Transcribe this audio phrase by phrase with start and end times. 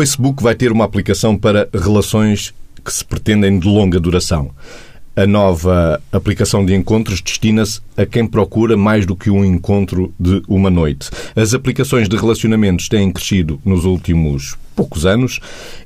[0.00, 4.50] Facebook vai ter uma aplicação para relações que se pretendem de longa duração.
[5.14, 10.42] A nova aplicação de encontros destina-se a quem procura mais do que um encontro de
[10.48, 11.10] uma noite.
[11.36, 15.38] As aplicações de relacionamentos têm crescido nos últimos poucos anos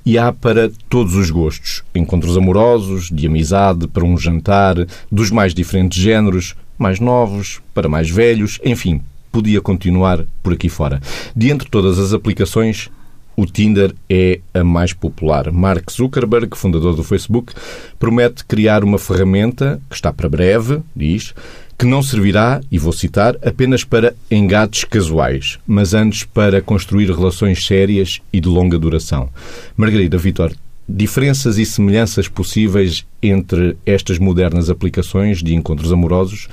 [0.06, 1.82] e há para todos os gostos.
[1.92, 4.76] Encontros amorosos, de amizade, para um jantar,
[5.10, 9.00] dos mais diferentes géneros, mais novos, para mais velhos, enfim,
[9.32, 11.02] podia continuar por aqui fora.
[11.34, 12.88] De entre todas as aplicações,
[13.36, 15.50] o Tinder é a mais popular.
[15.50, 17.52] Mark Zuckerberg, fundador do Facebook,
[17.98, 21.34] promete criar uma ferramenta que está para breve, diz,
[21.78, 27.66] que não servirá, e vou citar, apenas para engates casuais, mas antes para construir relações
[27.66, 29.28] sérias e de longa duração.
[29.76, 30.52] Margarida Vitor,
[30.88, 36.48] diferenças e semelhanças possíveis entre estas modernas aplicações de encontros amorosos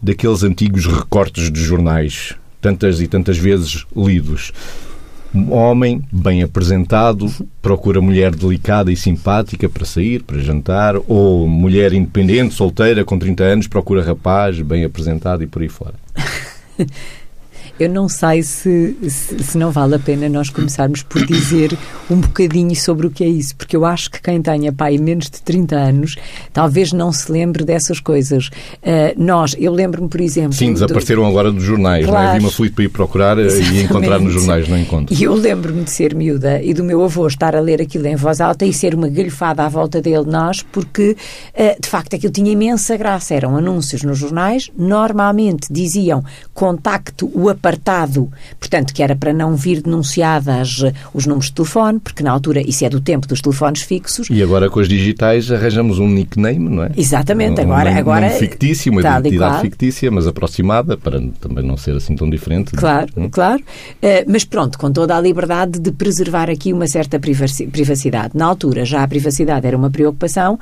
[0.00, 4.52] daqueles antigos recortes de jornais, tantas e tantas vezes lidos.
[5.48, 7.26] Homem bem apresentado
[7.62, 13.42] procura mulher delicada e simpática para sair, para jantar, ou mulher independente, solteira, com 30
[13.42, 15.94] anos, procura rapaz bem apresentado e por aí fora.
[17.80, 21.76] Eu não sei se, se, se, não vale a pena nós começarmos por dizer
[22.10, 25.30] um bocadinho sobre o que é isso, porque eu acho que quem tenha pai menos
[25.30, 26.16] de 30 anos
[26.52, 28.48] talvez não se lembre dessas coisas.
[28.82, 30.52] Uh, nós, eu lembro-me, por exemplo.
[30.52, 31.28] Sim, desapareceram do...
[31.28, 32.24] agora dos jornais, claro.
[32.24, 32.38] não é?
[32.38, 33.74] Vi uma feliz para ir procurar Exatamente.
[33.74, 35.14] e encontrar nos jornais, não encontro.
[35.14, 38.16] E eu lembro-me de ser miúda e do meu avô estar a ler aquilo em
[38.16, 41.16] voz alta e ser uma galhofada à volta dele, nós, porque
[41.54, 43.34] uh, de facto aquilo tinha imensa graça.
[43.34, 49.80] Eram anúncios nos jornais, normalmente diziam contacto o apartado, portanto, que era para não vir
[49.80, 53.82] denunciadas eh, os números de telefone, porque na altura isso é do tempo dos telefones
[53.82, 54.26] fixos.
[54.28, 56.90] E agora com as digitais arranjamos um nickname, não é?
[56.96, 57.90] Exatamente, um, agora.
[57.92, 62.28] Um, agora um fictício, uma identidade fictícia, mas aproximada, para também não ser assim tão
[62.28, 62.72] diferente.
[62.72, 63.28] Claro, hum?
[63.30, 63.62] claro.
[64.02, 68.36] Uh, mas pronto, com toda a liberdade de preservar aqui uma certa privacidade.
[68.36, 70.58] Na altura já a privacidade era uma preocupação.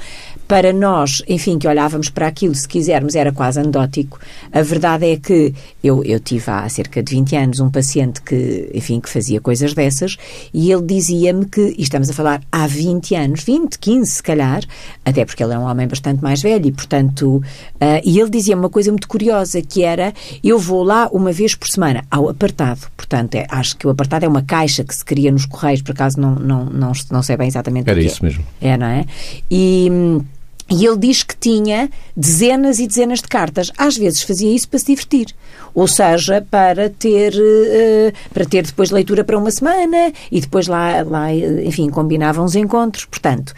[0.46, 4.18] Para nós, enfim, que olhávamos para aquilo, se quisermos, era quase anedótico.
[4.52, 8.20] A verdade é que eu, eu tive há cerca cerca de 20 anos um paciente
[8.20, 10.16] que, enfim, que fazia coisas dessas
[10.52, 14.62] e ele dizia-me que, e estamos a falar há 20 anos, 20, 15 se calhar,
[15.04, 17.42] até porque ele é um homem bastante mais velho e, portanto, uh,
[18.04, 20.12] e ele dizia uma coisa muito curiosa que era,
[20.42, 24.24] eu vou lá uma vez por semana ao apartado, portanto, é, acho que o apartado
[24.24, 27.36] é uma caixa que se cria nos correios, por acaso não, não, não, não sei
[27.36, 28.26] bem exatamente Era o que isso é.
[28.26, 28.44] mesmo.
[28.60, 29.06] É, não é?
[29.50, 30.20] E...
[30.70, 33.72] E ele diz que tinha dezenas e dezenas de cartas.
[33.76, 35.34] Às vezes fazia isso para se divertir.
[35.74, 41.02] Ou seja, para ter, uh, para ter depois leitura para uma semana e depois lá,
[41.02, 43.04] lá enfim, combinavam os encontros.
[43.04, 43.52] Portanto,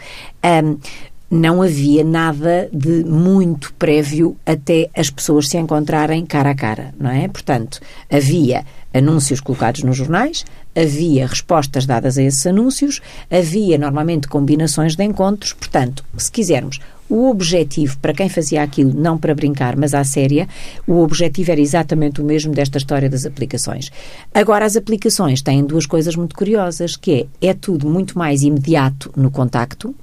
[1.33, 7.09] não havia nada de muito prévio até as pessoas se encontrarem cara a cara, não
[7.09, 7.27] é?
[7.27, 7.79] Portanto,
[8.11, 8.63] havia
[8.93, 15.53] anúncios colocados nos jornais, havia respostas dadas a esses anúncios, havia normalmente combinações de encontros.
[15.53, 16.79] Portanto, se quisermos,
[17.09, 20.47] o objetivo, para quem fazia aquilo, não para brincar, mas à séria,
[20.87, 23.91] o objetivo era exatamente o mesmo desta história das aplicações.
[24.33, 29.11] Agora, as aplicações têm duas coisas muito curiosas, que é, é tudo muito mais imediato
[29.15, 29.93] no contacto,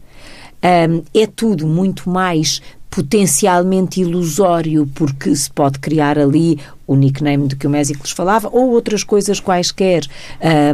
[0.62, 6.58] um, é tudo muito mais potencialmente ilusório, porque se pode criar ali
[6.90, 10.04] o nickname de que o Mésicles falava, ou outras coisas quaisquer,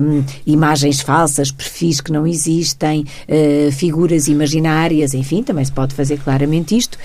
[0.00, 6.18] um, imagens falsas, perfis que não existem, uh, figuras imaginárias, enfim, também se pode fazer
[6.18, 6.96] claramente isto.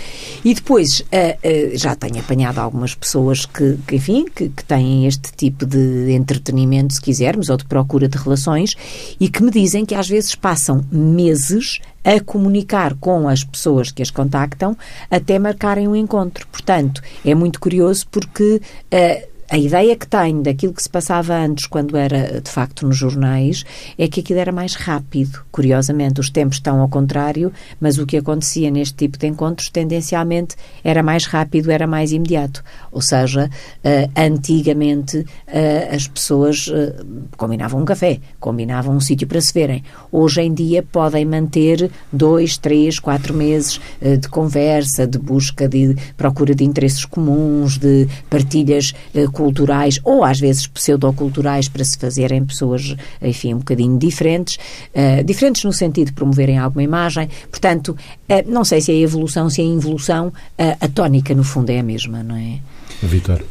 [0.46, 5.06] E depois, uh, uh, já tenho apanhado algumas pessoas que, que enfim, que, que, têm
[5.06, 8.76] este tipo de entretenimento, se quisermos, ou de procura de relações,
[9.20, 14.02] e que me dizem que às vezes passam meses a comunicar com as pessoas que
[14.02, 14.76] as contactam
[15.10, 16.48] até marcarem um encontro.
[16.48, 18.62] Portanto, é muito curioso porque
[19.02, 19.16] uh,
[19.52, 23.66] a ideia que tenho daquilo que se passava antes, quando era de facto nos jornais,
[23.98, 25.44] é que aquilo era mais rápido.
[25.52, 30.56] Curiosamente, os tempos estão ao contrário, mas o que acontecia neste tipo de encontros tendencialmente
[30.82, 32.64] era mais rápido, era mais imediato.
[32.94, 33.50] Ou seja,
[33.84, 39.84] uh, antigamente uh, as pessoas uh, combinavam um café, combinavam um sítio para se verem.
[40.10, 46.56] Hoje em dia podem manter dois, três, quatro meses de conversa, de busca, de procura
[46.56, 48.94] de interesses comuns, de partilhas
[49.42, 54.60] culturais ou às vezes pseudoculturais para se fazerem pessoas, enfim, um bocadinho diferentes,
[54.94, 57.28] uh, diferentes no sentido de promoverem alguma imagem.
[57.50, 57.98] Portanto,
[58.30, 61.80] uh, não sei se é evolução, se é involução, uh, a tónica no fundo é
[61.80, 62.60] a mesma, não é?
[63.02, 63.44] Vitor.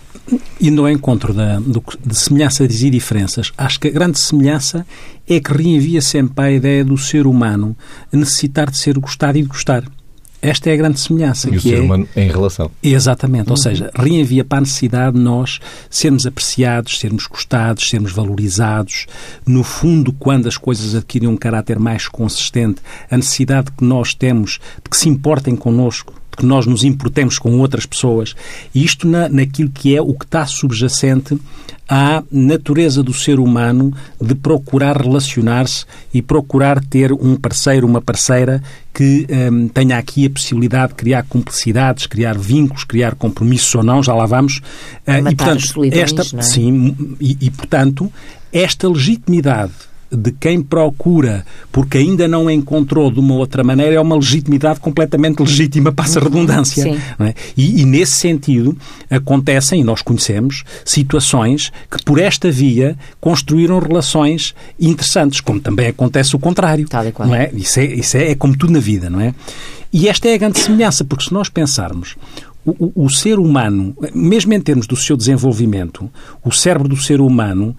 [0.60, 4.86] Indo ao encontro da, do, de semelhanças e diferenças, acho que a grande semelhança
[5.28, 7.76] é que reenvia sempre a ideia do ser humano
[8.12, 9.82] necessitar de ser gostado e de gostar.
[10.42, 11.48] Esta é a grande semelhança.
[11.48, 11.80] E o que ser é...
[11.80, 12.70] humano em relação.
[12.82, 13.52] Exatamente, Uhum.
[13.52, 15.58] ou seja, reenvia para a necessidade de nós
[15.90, 19.06] sermos apreciados, sermos gostados, sermos valorizados.
[19.46, 24.58] No fundo, quando as coisas adquirem um caráter mais consistente, a necessidade que nós temos
[24.82, 28.34] de que se importem connosco, de que nós nos importemos com outras pessoas.
[28.74, 31.38] E isto na, naquilo que é o que está subjacente
[31.88, 35.84] à natureza do ser humano de procurar relacionar-se
[36.14, 38.62] e procurar ter um parceiro, uma parceira
[38.94, 44.02] que hum, tenha aqui a possibilidade de criar cumplicidades, criar vínculos, criar compromissos ou não,
[44.02, 44.60] já lá vamos.
[45.04, 46.42] Ah, Matar as solidões, esta, é?
[46.42, 48.12] sim, e, e, portanto,
[48.52, 49.72] esta legitimidade
[50.10, 55.40] de quem procura porque ainda não encontrou de uma outra maneira é uma legitimidade completamente
[55.40, 56.82] legítima, passa a redundância.
[56.82, 57.00] Sim.
[57.18, 57.34] não é?
[57.56, 58.76] e, e, nesse sentido,
[59.08, 66.34] acontecem, e nós conhecemos, situações que por esta via construíram relações interessantes, como também acontece
[66.34, 66.88] o contrário.
[66.88, 67.28] Tal e qual.
[67.28, 67.50] Não é?
[67.54, 69.34] Isso, é, isso é, é como tudo na vida, não é?
[69.92, 72.16] E esta é a grande semelhança, porque se nós pensarmos
[72.64, 76.10] o, o, o, ser humano, mesmo em termos do seu desenvolvimento,
[76.44, 77.76] o cérebro do ser humano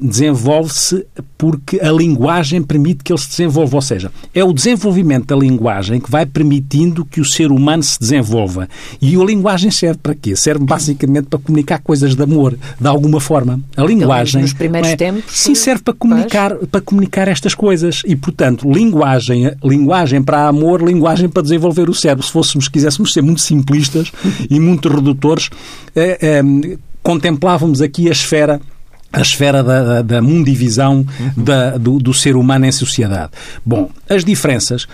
[0.00, 1.06] desenvolve-se
[1.38, 3.76] porque a linguagem permite que ele se desenvolva.
[3.76, 7.98] Ou seja, é o desenvolvimento da linguagem que vai permitindo que o ser humano se
[7.98, 8.68] desenvolva.
[9.00, 10.36] E a linguagem serve para quê?
[10.36, 13.60] Serve basicamente para comunicar coisas de amor, de alguma forma.
[13.76, 14.42] A linguagem.
[14.42, 14.96] Nos primeiros é?
[14.96, 15.24] tempos.
[15.28, 18.02] Sim, serve para comunicar, para comunicar estas coisas.
[18.06, 22.24] E, portanto, linguagem, linguagem para amor, linguagem para desenvolver o cérebro.
[22.24, 24.12] Se fôssemos, quiséssemos ser muito simplistas
[24.50, 25.48] e muito redutores,
[25.96, 28.60] eh, eh, contemplávamos aqui a esfera
[29.12, 31.44] a esfera da, da, mundivisão uhum.
[31.44, 33.32] da, do, do, ser humano em sociedade.
[33.64, 34.86] Bom, as diferenças,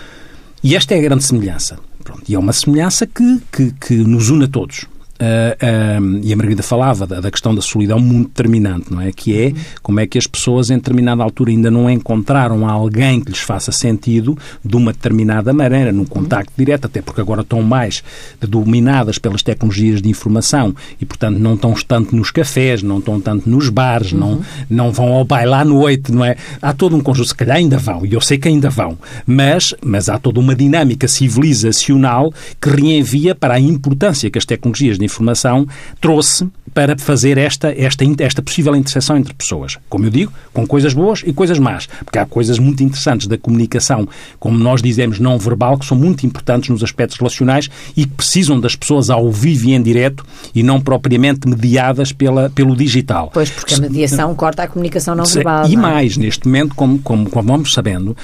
[0.63, 4.29] e esta é a grande semelhança, pronto, e é uma semelhança que, que, que nos
[4.29, 4.85] une a todos.
[5.17, 9.11] Uh, uh, e a Margarida falava da, da, questão da solidão muito determinante, não é?
[9.11, 13.31] Que é como é que as pessoas em determinada altura ainda não encontraram alguém que
[13.31, 18.03] lhes faça sentido de uma determinada maneira, num contacto direto, até porque agora estão mais
[18.39, 23.49] dominadas pelas tecnologias de informação e, portanto, não estão tanto nos cafés, não estão tanto
[23.49, 24.19] nos bares, uhum.
[24.19, 26.35] não, não vão ao baile à noite, não é?
[26.61, 29.73] Há todo um conjunto, se calhar ainda vão, e eu sei que ainda vão, mas,
[29.83, 32.31] mas há toda uma dinâmica civilizacional
[32.61, 35.67] que reenvia para a importância que as tecnologias de informação
[35.99, 39.79] trouxe para fazer esta, esta, esta possível interseção entre pessoas.
[39.89, 41.87] Como eu digo, com coisas boas e coisas más.
[42.05, 44.07] Porque há coisas muito interessantes da comunicação,
[44.39, 48.59] como nós dizemos, não verbal, que são muito importantes nos aspectos relacionais e que precisam
[48.59, 50.23] das pessoas ao vivo e em direto
[50.53, 53.31] e não propriamente mediadas pela, pelo digital.
[53.33, 55.67] Pois, porque a mediação corta a comunicação não verbal.
[55.67, 55.91] E não é?
[55.93, 58.15] mais, neste momento, como, como, como vamos sabendo,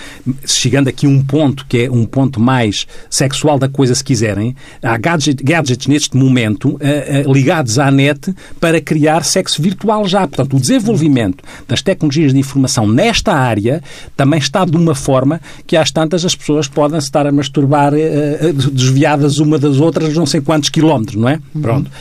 [0.46, 4.56] chegando aqui a um ponto que é um ponto mais sexual da coisa, se quiserem,
[4.82, 10.28] há gadget, gadgets neste momento uh, uh, ligados à net para criar sexo virtual já.
[10.28, 13.82] Portanto, o desenvolvimento das tecnologias de informação nesta área
[14.16, 18.54] também está de uma forma que às tantas as pessoas podem estar a masturbar uh,
[18.72, 21.40] desviadas uma das outras não sei quantos quilómetros, não é?
[21.54, 21.62] Uhum.
[21.62, 21.92] Pronto.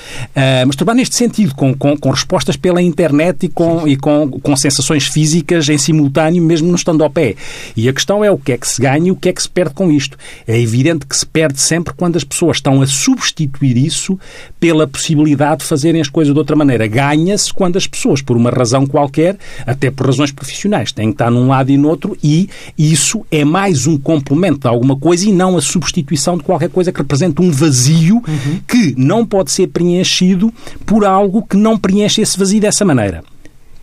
[0.66, 5.06] masturbar neste sentido, com, com, com, respostas pela internet e, com, e com, com sensações
[5.06, 7.34] físicas em simultâneo, mesmo não estando ao pé.
[7.76, 9.42] E a questão é o que é que se ganha e o que é que
[9.42, 10.16] se perde com isto.
[10.46, 14.18] É evidente que se perde sempre quando as pessoas estão a substituir isso
[14.62, 16.86] pela possibilidade de fazerem as coisas de outra maneira.
[16.86, 19.36] Ganha-se quando as pessoas, por uma razão qualquer,
[19.66, 22.48] até por razões profissionais, têm que estar num lado e no outro e
[22.78, 26.92] isso é mais um complemento de alguma coisa e não a substituição de qualquer coisa
[26.92, 28.60] que represente um vazio uhum.
[28.68, 30.54] que não pode ser preenchido
[30.86, 33.31] por algo que não preenche esse vazio dessa maneira.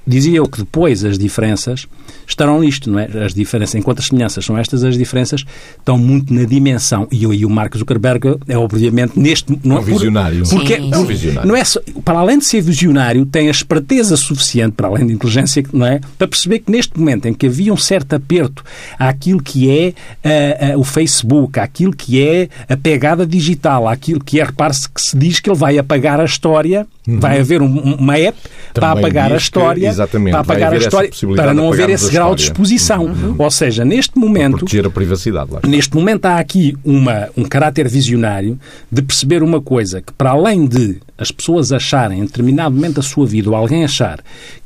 [0.09, 1.87] Dizia eu que depois as diferenças
[2.27, 3.05] estarão nisto, não é?
[3.25, 5.45] As diferenças, enquanto as semelhanças são estas, as diferenças
[5.77, 7.07] estão muito na dimensão.
[7.11, 10.43] E e o Mark Zuckerberg é obviamente neste não é um visionário.
[10.49, 10.91] Porque Sim.
[10.91, 11.47] É um visionário.
[11.47, 15.13] não é só, para além de ser visionário, tem a esperteza suficiente para além da
[15.13, 18.63] inteligência, não é, para perceber que neste momento em que havia um certo aperto
[18.97, 24.39] àquilo que é uh, uh, o Facebook, àquilo que é a pegada digital, àquilo que
[24.39, 27.19] é, repare-se que se diz que ele vai apagar a história, uhum.
[27.19, 28.37] vai haver um, uma app
[28.73, 32.35] Também para apagar a história, exatamente, para apagar a história, para não haver esse grau
[32.35, 33.05] de exposição.
[33.05, 33.35] Uhum.
[33.37, 35.51] Ou seja, neste momento Proteger a privacidade.
[35.51, 35.61] Lá.
[35.67, 38.59] Neste momento há aqui uma, um caráter visionário
[38.91, 43.01] de perceber uma coisa, que para além de as pessoas acharem, em determinado momento da
[43.01, 44.19] sua vida, ou alguém achar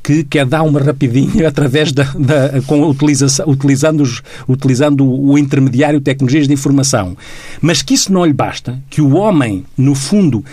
[0.03, 5.37] que quer dar uma rapidinha através da, da com a utilização, utilizando, os, utilizando o
[5.37, 7.17] intermediário tecnologias de informação,
[7.59, 10.43] mas que isso não lhe basta, que o homem, no fundo,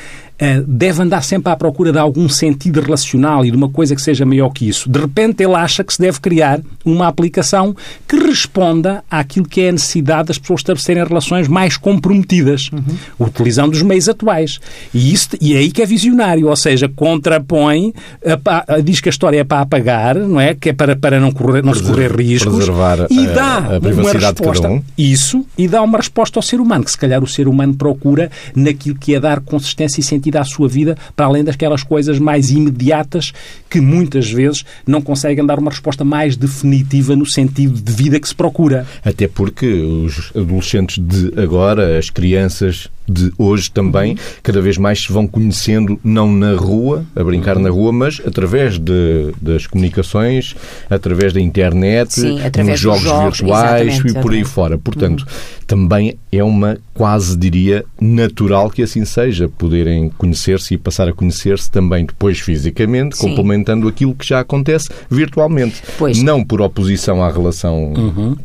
[0.66, 4.24] deve andar sempre à procura de algum sentido relacional e de uma coisa que seja
[4.24, 4.88] maior que isso.
[4.88, 7.76] De repente ele acha que se deve criar uma aplicação
[8.08, 13.26] que responda àquilo que é a necessidade das pessoas estabelecerem relações mais comprometidas, uhum.
[13.26, 14.58] utilizando os meios atuais.
[14.94, 17.92] E, isso, e é aí que é visionário, ou seja, contrapõe,
[18.24, 20.54] a, a, diz que a história é para apagar, não é?
[20.54, 22.54] Que é para, para não, correr, não se correr riscos.
[22.54, 24.82] Preservar e dá a, a uma resposta, um.
[24.96, 28.30] Isso, e dá uma resposta ao ser humano, que se calhar o ser humano procura
[28.54, 32.50] naquilo que é dar consistência e sentido à sua vida, para além daquelas coisas mais
[32.50, 33.32] imediatas
[33.68, 38.28] que muitas vezes não conseguem dar uma resposta mais definitiva no sentido de vida que
[38.28, 38.86] se procura.
[39.04, 45.12] Até porque os adolescentes de agora, as crianças de hoje também, cada vez mais se
[45.12, 50.54] vão conhecendo, não na rua, a brincar na rua, mas através de, das comunicações,
[50.88, 54.44] através da internet, Sim, através nos jogos, jogos virtuais e por aí exatamente.
[54.44, 54.78] fora.
[54.78, 55.26] Portanto,
[55.66, 61.70] também é uma quase, diria, natural que assim seja, poderem conhecer-se e passar a conhecer-se
[61.70, 63.28] também depois fisicamente, Sim.
[63.28, 65.82] complementando aquilo que já acontece virtualmente.
[65.98, 66.22] Pois.
[66.22, 67.92] Não por oposição à relação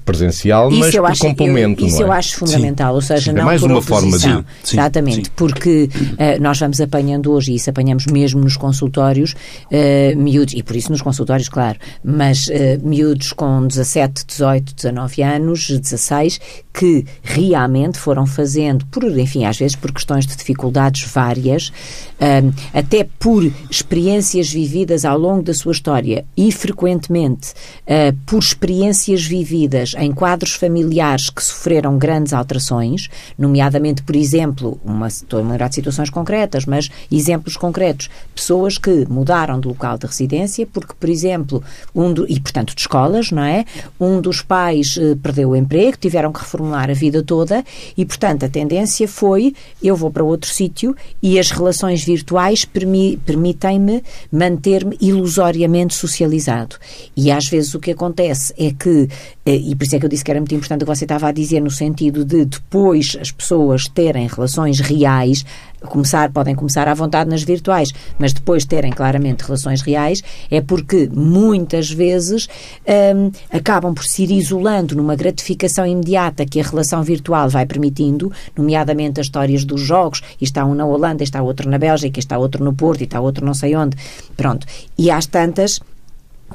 [0.04, 1.84] presencial, mas Isso eu por acho, complemento.
[1.84, 2.10] eu, isso não é?
[2.10, 4.46] eu acho fundamental, ou seja, É não mais por uma forma de- oposição.
[4.64, 5.32] Sim, Exatamente, sim.
[5.36, 9.36] porque eh, nós vamos apanhando hoje, e isso apanhamos mesmo nos consultórios,
[9.72, 15.24] eh, miúdos, e por isso nos consultórios, claro, mas eh, miúdos com 17, 18, 19
[15.24, 16.40] anos, 16,
[16.74, 21.72] que realmente foram fazendo, por, enfim, às vezes por questões de dificuldades várias,
[22.20, 22.44] eh,
[22.74, 27.54] até por experiências vividas ao longo da sua história e frequentemente
[27.88, 34.35] eh, por experiências vividas em quadros familiares que sofreram grandes alterações, nomeadamente, por exemplo,
[34.84, 39.98] uma, estou a lembrar de situações concretas, mas exemplos concretos, pessoas que mudaram de local
[39.98, 41.64] de residência porque, por exemplo,
[41.94, 43.66] um do, e portanto de escolas, não é?
[44.00, 47.64] Um dos pais eh, perdeu o emprego, tiveram que reformular a vida toda
[47.96, 53.18] e, portanto, a tendência foi eu vou para outro sítio e as relações virtuais permi-
[53.26, 56.76] permitem-me manter-me ilusoriamente socializado.
[57.16, 59.08] E às vezes o que acontece é que,
[59.46, 61.06] eh, e por isso é que eu disse que era muito importante o que você
[61.06, 65.46] estava a dizer, no sentido de depois as pessoas terem relações reais,
[65.86, 71.10] começar, podem começar à vontade nas virtuais, mas depois terem claramente relações reais, é porque
[71.14, 72.48] muitas vezes
[73.16, 78.32] hum, acabam por se ir isolando numa gratificação imediata que a relação virtual vai permitindo,
[78.58, 82.38] nomeadamente as histórias dos jogos, e está um na Holanda, está outro na Bélgica, está
[82.38, 83.96] outro no Porto, está outro não sei onde.
[84.36, 84.66] Pronto.
[84.98, 85.80] E às tantas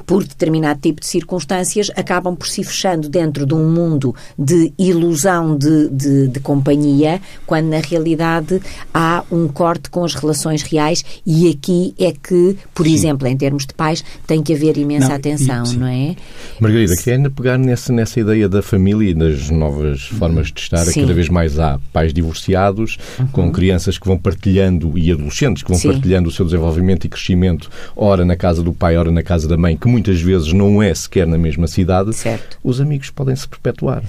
[0.05, 5.57] por determinado tipo de circunstâncias, acabam por se fechando dentro de um mundo de ilusão
[5.57, 8.61] de, de, de companhia, quando na realidade
[8.93, 13.65] há um corte com as relações reais e aqui é que, por exemplo, em termos
[13.65, 15.77] de pais, tem que haver imensa Não, e- atenção, sim.
[15.77, 16.15] não é?
[16.59, 20.85] Margarida, queria ainda pegar nessa, nessa ideia da família e das novas formas de estar.
[20.85, 21.01] Sim.
[21.01, 22.97] Cada vez mais há pais divorciados,
[23.31, 25.91] com crianças que vão partilhando e adolescentes que vão Sim.
[25.91, 29.57] partilhando o seu desenvolvimento e crescimento, ora na casa do pai, ora na casa da
[29.57, 32.13] mãe, que muitas vezes não é sequer na mesma cidade.
[32.13, 32.57] Certo.
[32.63, 34.03] Os amigos podem se perpetuar.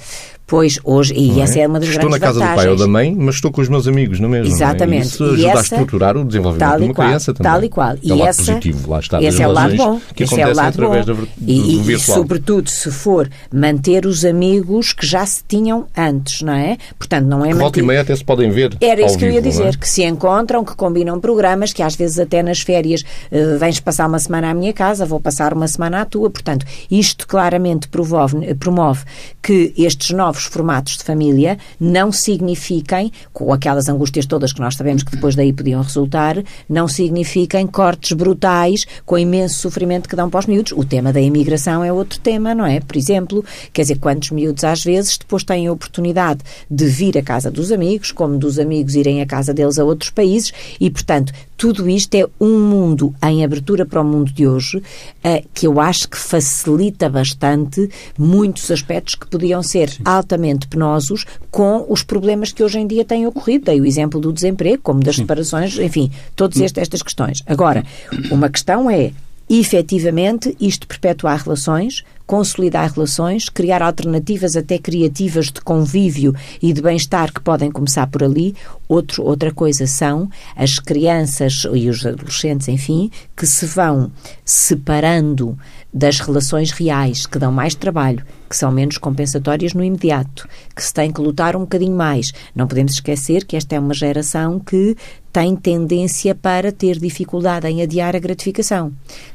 [0.47, 2.77] Pois, hoje, e não essa é uma das Estou na grandes casa do pai ou
[2.77, 2.81] vantagens.
[2.81, 4.55] da mãe, mas estou com os meus amigos, não é mesmo?
[4.55, 5.07] Exatamente.
[5.07, 7.53] Isso E ajuda a essa- estruturar o desenvolvimento de e uma qual, criança também.
[7.53, 7.91] Tal e qual.
[7.93, 10.01] É o E essa, positivo, lá está, esse é o lado bom.
[10.15, 10.91] que esse é o lado bom.
[10.93, 15.87] da, do, e, do e, sobretudo, se for manter os amigos que já se tinham
[15.97, 16.77] antes, não é?
[16.99, 17.87] Portanto, não é Que volta e manter...
[17.87, 19.41] meia até se podem ver Era isso que eu ia é?
[19.41, 23.81] dizer, que se encontram, que combinam programas, que às vezes até nas férias eh, vens
[23.81, 26.29] passar uma semana à minha casa, vou passar uma semana à tua.
[26.29, 29.05] Portanto, isto claramente promove, promove
[29.41, 35.03] que estes novos formatos de família não signifiquem, com aquelas angústias todas que nós sabemos
[35.03, 40.41] que depois daí podiam resultar, não signifiquem cortes brutais com imenso sofrimento que dão para
[40.41, 40.73] os miúdos.
[40.73, 42.81] O tema da imigração é outro tema, não é?
[42.81, 47.23] Por exemplo, quer dizer, quantos miúdos às vezes depois têm a oportunidade de vir à
[47.23, 51.33] casa dos amigos, como dos amigos irem à casa deles a outros países, e portanto,
[51.63, 54.83] tudo isto é um mundo em abertura para o mundo de hoje
[55.23, 61.85] eh, que eu acho que facilita bastante muitos aspectos que podiam ser altamente penosos com
[61.89, 63.67] os problemas que hoje em dia têm ocorrido.
[63.67, 67.43] Dei o exemplo do desemprego, como das separações, enfim, todas este- estas questões.
[67.47, 67.85] Agora,
[68.31, 69.11] uma questão é
[69.51, 77.31] efetivamente isto perpetuar relações, consolidar relações, criar alternativas até criativas de convívio e de bem-estar
[77.31, 78.55] que podem começar por ali.
[78.89, 84.11] Outro, outra coisa são as crianças e os adolescentes, enfim, que se vão
[84.43, 85.59] separando
[85.93, 90.93] das relações reais, que dão mais trabalho, que são menos compensatórias no imediato, que se
[90.93, 92.33] tem que lutar um bocadinho mais.
[92.55, 94.95] Não podemos esquecer que esta é uma geração que
[95.33, 98.93] tem tendência para ter dificuldade em adiar a gratificação.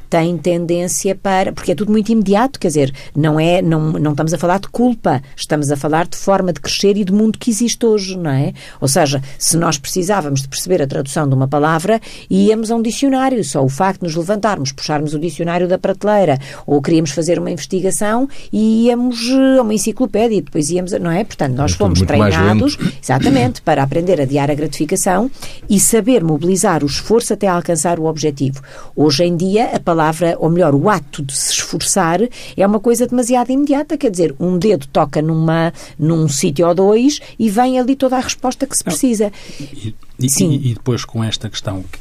[0.08, 1.52] Tem tendência para.
[1.52, 4.68] Porque é tudo muito imediato, quer dizer, não é, não, não estamos a falar de
[4.68, 8.30] culpa, estamos a falar de forma de crescer e do mundo que existe hoje, não
[8.30, 8.54] é?
[8.80, 12.00] Ou seja, se nós precisávamos de perceber a tradução de uma palavra,
[12.30, 13.44] íamos a um dicionário.
[13.44, 17.50] Só o facto de nos levantarmos, puxarmos o dicionário da prateleira, ou queríamos fazer uma
[17.50, 19.18] investigação e íamos
[19.58, 21.22] a uma enciclopédia e depois íamos, não é?
[21.22, 25.30] Portanto, nós É fomos treinados, exatamente, para aprender a adiar a gratificação
[25.68, 28.60] e saber mobilizar o esforço até alcançar o objetivo.
[28.94, 32.20] Hoje em dia, a palavra, ou melhor, o ato de se esforçar
[32.56, 37.20] é uma coisa demasiado imediata, quer dizer, um dedo toca numa, num sítio ou dois
[37.38, 39.32] e vem ali toda a resposta que se precisa.
[39.60, 40.50] E, e- Sim.
[40.50, 41.98] e- e depois com esta questão, que,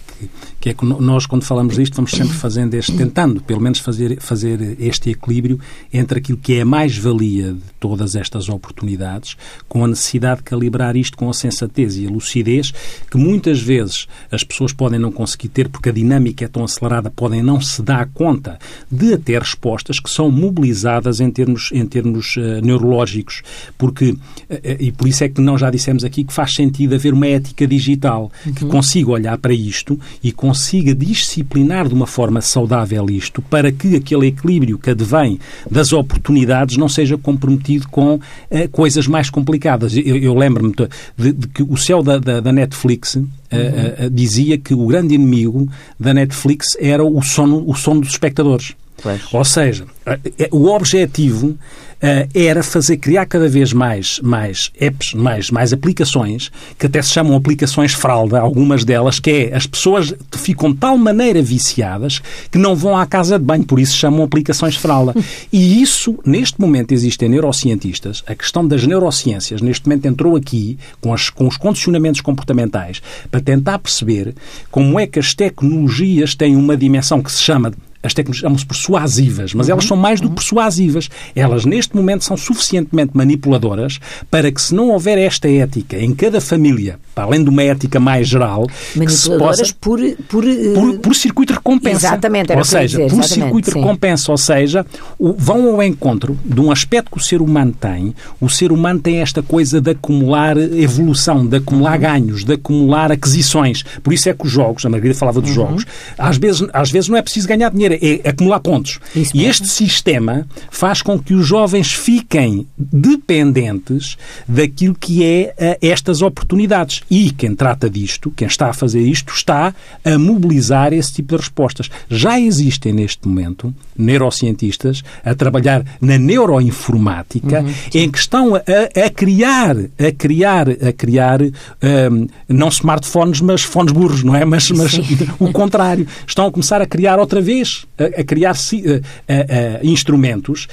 [0.60, 4.20] que- é que nós, quando falamos disto, vamos sempre fazendo este, tentando, pelo menos, fazer,
[4.20, 5.60] fazer este equilíbrio
[5.94, 10.96] entre aquilo que é a mais-valia de todas estas oportunidades, com a necessidade de calibrar
[10.98, 12.74] isto com a sensatez e a lucidez,
[13.10, 17.10] que muitas vezes as pessoas podem não conseguir ter, porque a dinâmica é tão acelerada,
[17.10, 18.58] podem não se dar conta
[18.92, 23.42] de até respostas que são mobilizadas em termos, em termos eh, neurológicos,
[23.78, 24.16] porque,
[24.50, 27.28] eh, e por isso é que nós já dissemos aqui que faz sentido haver uma
[27.28, 28.32] ética digital.
[28.56, 33.96] Que consiga olhar para isto e consiga disciplinar de uma forma saudável isto para que
[33.96, 39.96] aquele equilíbrio que advém das oportunidades não seja comprometido com eh, coisas mais complicadas.
[39.96, 40.88] Eu, eu lembro-me de,
[41.18, 45.16] de- de que o céu da, da- da Netflix eh, eh, dizia que o grande
[45.16, 45.68] inimigo
[46.00, 48.74] da Netflix era o sono, o sono dos espectadores.
[49.01, 49.22] Pois.
[49.32, 51.56] Ou seja, eh, eh, o objetivo
[52.01, 57.12] eh, era fazer criar cada vez mais, mais apps, mais, mais aplicações, que até se
[57.12, 62.58] chamam aplicações fralda, algumas delas, que é as pessoas ficam de tal maneira viciadas que
[62.58, 65.13] não vão à casa de banho, por isso se chamam aplicações fralda.
[65.54, 71.13] E isso, neste momento, existem neurocientistas, a questão das neurociências, neste momento entrou aqui com,
[71.13, 73.01] as- com os condicionamentos comportamentais
[73.32, 74.34] para tentar perceber
[74.72, 77.72] como é que as tecnologias têm uma dimensão que se chama
[78.08, 81.10] as tecnologias chamam-se persuasivas, mas elas são mais do que persuasivas.
[81.36, 84.00] Elas, neste momento, são suficientemente manipuladoras
[84.32, 88.00] para que, se não houver esta ética em cada família, para além de uma ética
[88.00, 89.76] mais geral, Manipuladoras possa...
[89.80, 92.08] por, por, eh, Por, por circuito de recompensa.
[92.08, 93.80] Exatamente, era Ou seja, dizer, por circuito de sim.
[93.82, 94.86] recompensa, ou seja,
[95.20, 98.16] o- vão ao encontro de um aspecto que o ser humano tem.
[98.40, 102.00] O ser humano tem esta coisa de acumular evolução, de acumular Uhum.
[102.02, 103.84] ganhos, de acumular aquisições.
[104.04, 105.46] Por isso é que os jogos, a Margarida falava Uhum.
[105.46, 105.86] dos jogos,
[106.18, 109.00] às vezes, às vezes não é preciso ganhar dinheiro, é acumular pontos.
[109.34, 116.22] E este sistema faz com que os jovens fiquem dependentes daquilo que é eh, estas
[116.22, 117.01] oportunidades.
[117.10, 119.74] E quem trata disto, quem está a fazer isto, está
[120.04, 121.90] a mobilizar esse tipo de respostas.
[122.10, 129.75] Já existem neste momento neurocientistas a trabalhar na neuroinformática em que estão a, a criar,
[129.77, 134.46] a criar, a criar hum, não smartphones, mas fones burros, não é?
[134.46, 135.00] Mas, mas
[135.40, 136.07] o contrário.
[136.25, 140.68] Estão a começar a criar outra vez, a, a criar eh, eh, instrumentos,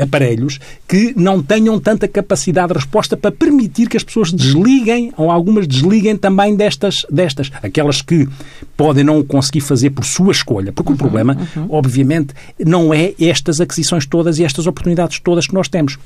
[0.00, 5.30] aparelhos que não tenham tanta capacidade de resposta para permitir que as pessoas desliguem, ou
[5.30, 7.50] algumas desliguem também destas, destas.
[7.62, 8.28] Aquelas que
[8.76, 10.72] podem não conseguir fazer por sua escolha.
[10.72, 11.36] Porque o problema,
[11.68, 15.98] obviamente, não é estas aquisições todas e estas oportunidades todas que nós temos.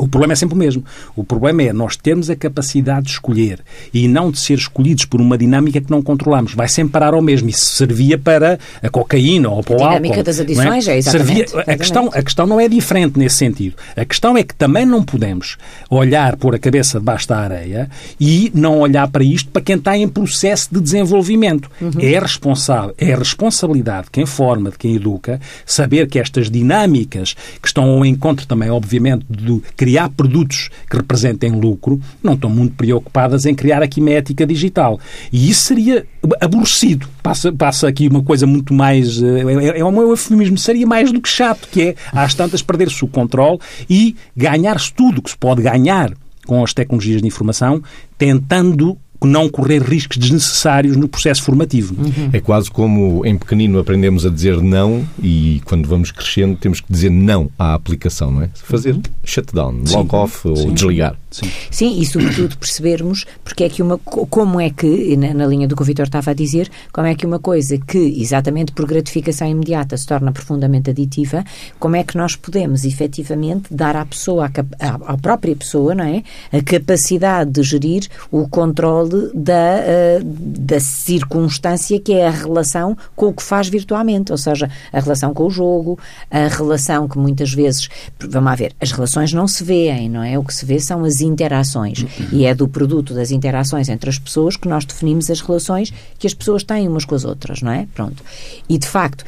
[0.00, 0.84] O problema é sempre o mesmo.
[1.14, 3.60] O problema é nós termos a capacidade de escolher
[3.92, 6.54] e não de ser escolhidos por uma dinâmica que não controlamos.
[6.54, 7.48] Vai sempre parar ao mesmo.
[7.48, 10.02] Isso servia para a cocaína ou para o A álcool.
[10.02, 11.78] dinâmica das não adições, é, exatamente, Servia- a, exatamente.
[11.78, 13.76] questão, a questão não é diferente nesse sentido.
[13.96, 15.56] A questão é que também não podemos
[15.90, 19.96] olhar por a cabeça debaixo da areia e não olhar para isto para quem está
[19.96, 21.70] em processo de desenvolvimento.
[21.80, 21.90] Uhum.
[22.00, 27.34] É responsável, é a responsabilidade de quem forma, de quem educa, saber que estas dinâmicas
[27.60, 32.74] que estão ao encontro também, obviamente, de criar produtos que representem lucro, não estão muito
[32.74, 34.98] preocupadas em criar aqui uma ética digital.
[35.32, 36.06] E isso seria
[36.40, 37.08] aborrecido.
[37.22, 39.22] Passa, passa aqui uma coisa muito mais.
[39.22, 43.04] eh, É, é um eufemismo, seria mais do que chato, que é, às tantas, perder-se
[43.04, 46.12] o controle e ganhar-se tudo que se pode ganhar
[46.46, 47.82] com as tecnologias de informação,
[48.18, 51.94] tentando não correr riscos desnecessários no processo formativo.
[52.32, 56.90] É quase como em pequenino aprendemos a dizer não e quando vamos crescendo temos que
[56.92, 58.50] dizer não à aplicação, não é?
[58.54, 59.96] Fazer shutdown, Sim.
[59.96, 60.72] log off ou Sim.
[60.74, 61.14] desligar.
[61.30, 61.48] Sim.
[61.70, 65.68] Sim, e sobretudo percebermos porque é que uma co- como é que, na, na linha
[65.68, 68.84] do que o Vitor estava a dizer, como é que uma coisa que, exatamente por
[68.84, 71.44] gratificação imediata, se torna profundamente aditiva,
[71.78, 76.24] como é que nós podemos efetivamente dar à pessoa, à- à própria pessoa, não é?
[76.52, 83.26] A capacidade de gerir o controle da, eh, da circunstância que é a relação com
[83.26, 85.98] o que faz virtualmente, ou seja, a relação com o jogo,
[86.30, 90.38] a relação que muitas vezes, vamos lá ver, as relações não se veem, não é?
[90.38, 94.18] O que se vê são as interações e é do produto das interações entre as
[94.18, 97.72] pessoas que nós definimos as relações que as pessoas têm umas com as outras, não
[97.72, 97.86] é?
[97.94, 98.22] Pronto.
[98.68, 99.24] E de facto,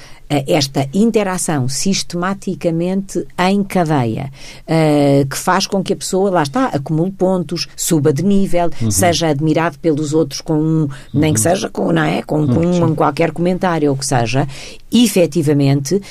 [0.47, 4.31] esta interação sistematicamente em cadeia,
[4.67, 8.91] uh, que faz com que a pessoa, lá está, acumule pontos, suba de nível, uhum.
[8.91, 11.43] seja admirado pelos outros com um, nem que uhum.
[11.43, 12.23] seja com, não é?
[12.23, 12.85] com, com uhum.
[12.85, 14.47] um, qualquer comentário ou que seja,
[14.93, 16.03] efetivamente uh,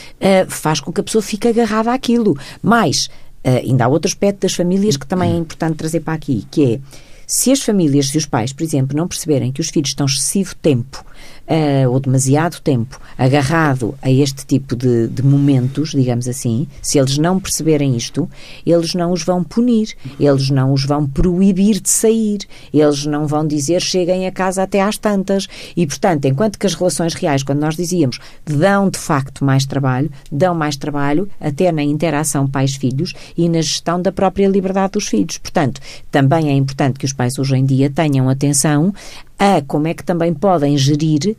[0.48, 2.38] faz com que a pessoa fique agarrada àquilo.
[2.62, 3.08] Mas
[3.46, 6.74] uh, ainda há outro aspecto das famílias que também é importante trazer para aqui, que
[6.74, 6.80] é
[7.26, 10.54] se as famílias, se os pais, por exemplo, não perceberem que os filhos estão excessivo
[10.62, 11.06] tempo
[11.48, 17.18] uh, ou demasiado tempo agarrado a este tipo de, de, momentos, digamos assim, se eles
[17.18, 18.30] não perceberem isto,
[18.66, 22.40] eles não os vão punir, eles não os vão proibir de sair,
[22.74, 25.48] eles não vão dizer cheguem a casa até às tantas.
[25.76, 30.12] E, portanto, enquanto que as relações reais, quando nós dizíamos, dão de facto mais trabalho,
[30.32, 35.38] dão mais trabalho até na interação pais-filhos e na gestão da própria liberdade dos filhos.
[35.38, 38.94] Portanto, também é importante que os pais hoje em dia tenham atenção
[39.42, 41.36] a como é que também podem gerir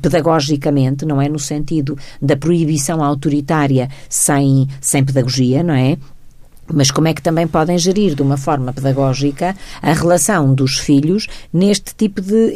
[0.00, 1.28] pedagogicamente, não é?
[1.28, 5.98] No sentido da proibição autoritária sem, sem pedagogia, não é?
[6.72, 11.26] mas como é que também podem gerir de uma forma pedagógica a relação dos filhos
[11.52, 12.54] neste tipo de,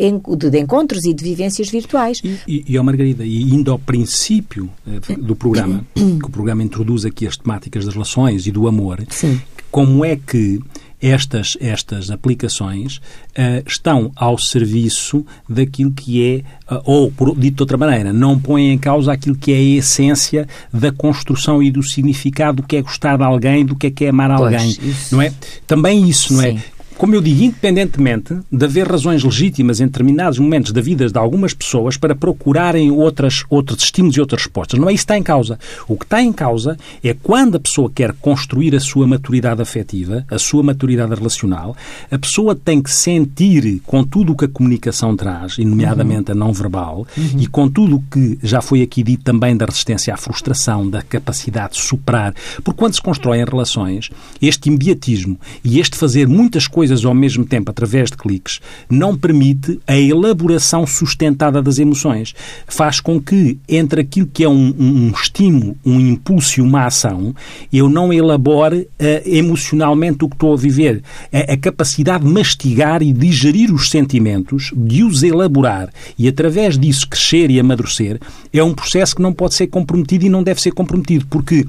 [0.50, 2.18] de encontros e de vivências virtuais.
[2.24, 7.04] E, e, e Margarida, e indo ao princípio eh, do programa, que o programa introduz
[7.04, 9.38] aqui as temáticas das relações e do amor, Sim.
[9.70, 10.58] como é que
[11.00, 17.62] estas, estas aplicações uh, estão ao serviço daquilo que é, uh, ou, por, dito de
[17.62, 21.82] outra maneira, não põem em causa aquilo que é a essência da construção e do
[21.82, 24.70] significado do que é gostar de alguém, do que é que é amar pois, alguém.
[24.70, 25.14] Isso.
[25.14, 25.32] Não é?
[25.66, 26.52] Também isso, não é?
[26.52, 26.58] Sim.
[26.58, 26.77] é?
[26.98, 31.54] Como eu digo, independentemente de haver razões legítimas em determinados momentos da vida de algumas
[31.54, 35.22] pessoas para procurarem outras, outros estímulos e outras respostas, não é isso que está em
[35.22, 35.58] causa.
[35.86, 40.26] O que está em causa é quando a pessoa quer construir a sua maturidade afetiva,
[40.28, 41.76] a sua maturidade relacional,
[42.10, 46.42] a pessoa tem que sentir com tudo o que a comunicação traz, e nomeadamente uhum.
[46.42, 47.38] a não verbal, uhum.
[47.38, 51.00] e com tudo o que já foi aqui dito também da resistência à frustração, da
[51.00, 52.34] capacidade de superar,
[52.64, 54.10] porque quando se constroem relações,
[54.42, 59.16] este imediatismo e este fazer muitas coisas coisas ao mesmo tempo através de cliques não
[59.16, 62.34] permite a elaboração sustentada das emoções.
[62.66, 67.34] Faz com que, entre aquilo que é um, um estímulo, um impulso e uma ação,
[67.70, 68.88] eu não elabore uh,
[69.26, 71.02] emocionalmente o que estou a viver.
[71.32, 77.08] A, a capacidade de mastigar e digerir os sentimentos, de os elaborar e, através disso,
[77.08, 78.18] crescer e amadurecer,
[78.52, 81.66] é um processo que não pode ser comprometido e não deve ser comprometido, porque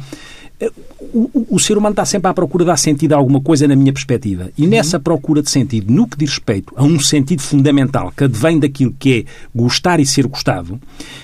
[1.13, 3.75] o, o, ser humano está sempre à procura de dar sentido a alguma coisa, na
[3.75, 4.51] minha perspectiva.
[4.57, 5.03] E nessa uhum.
[5.03, 9.19] procura de sentido, no que diz respeito a um sentido fundamental que advém daquilo que
[9.19, 10.79] é gostar e ser gostado,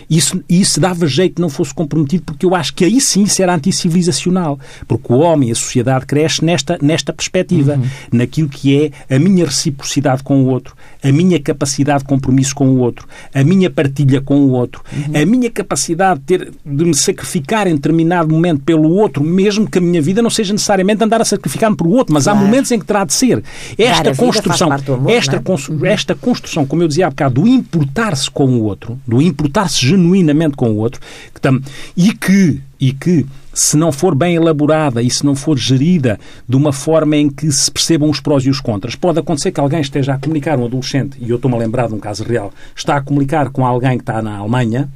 [0.10, 3.41] isso, isso dava jeito que não fosse comprometido, porque eu acho que aí sim isso
[3.41, 4.58] era anticivilizacional.
[4.88, 7.86] Porque o homem e a sociedade cresce nesta, nesta perspectiva, uhum.
[8.13, 12.67] naquilo que é a minha reciprocidade com o outro, a minha capacidade de compromisso com
[12.67, 15.21] o outro, a minha partilha com o outro, uhum.
[15.21, 19.77] a minha capacidade de, ter, de me sacrificar em determinado momento pelo outro, mesmo que
[19.77, 22.39] a minha vida não seja necessariamente andar a sacrificar-me por outro, mas claro.
[22.39, 23.43] há momentos em que terá de ser.
[23.77, 25.41] Esta construção, amor, esta, é?
[25.47, 25.86] uhum.
[25.86, 30.55] esta construção, como eu dizia há bocado, do importar-se com o outro, do importar-se genuinamente
[30.55, 31.01] com o outro,
[31.34, 31.60] que tam,
[31.95, 36.55] e que e que se não for bem elaborada e se não for gerida de
[36.55, 39.79] uma forma em que se percebam os prós e os contras, pode acontecer que alguém
[39.79, 42.97] esteja a comunicar, um adolescente, e eu estou-me a lembrar de um caso real, está
[42.97, 44.89] a comunicar com alguém que está na Alemanha,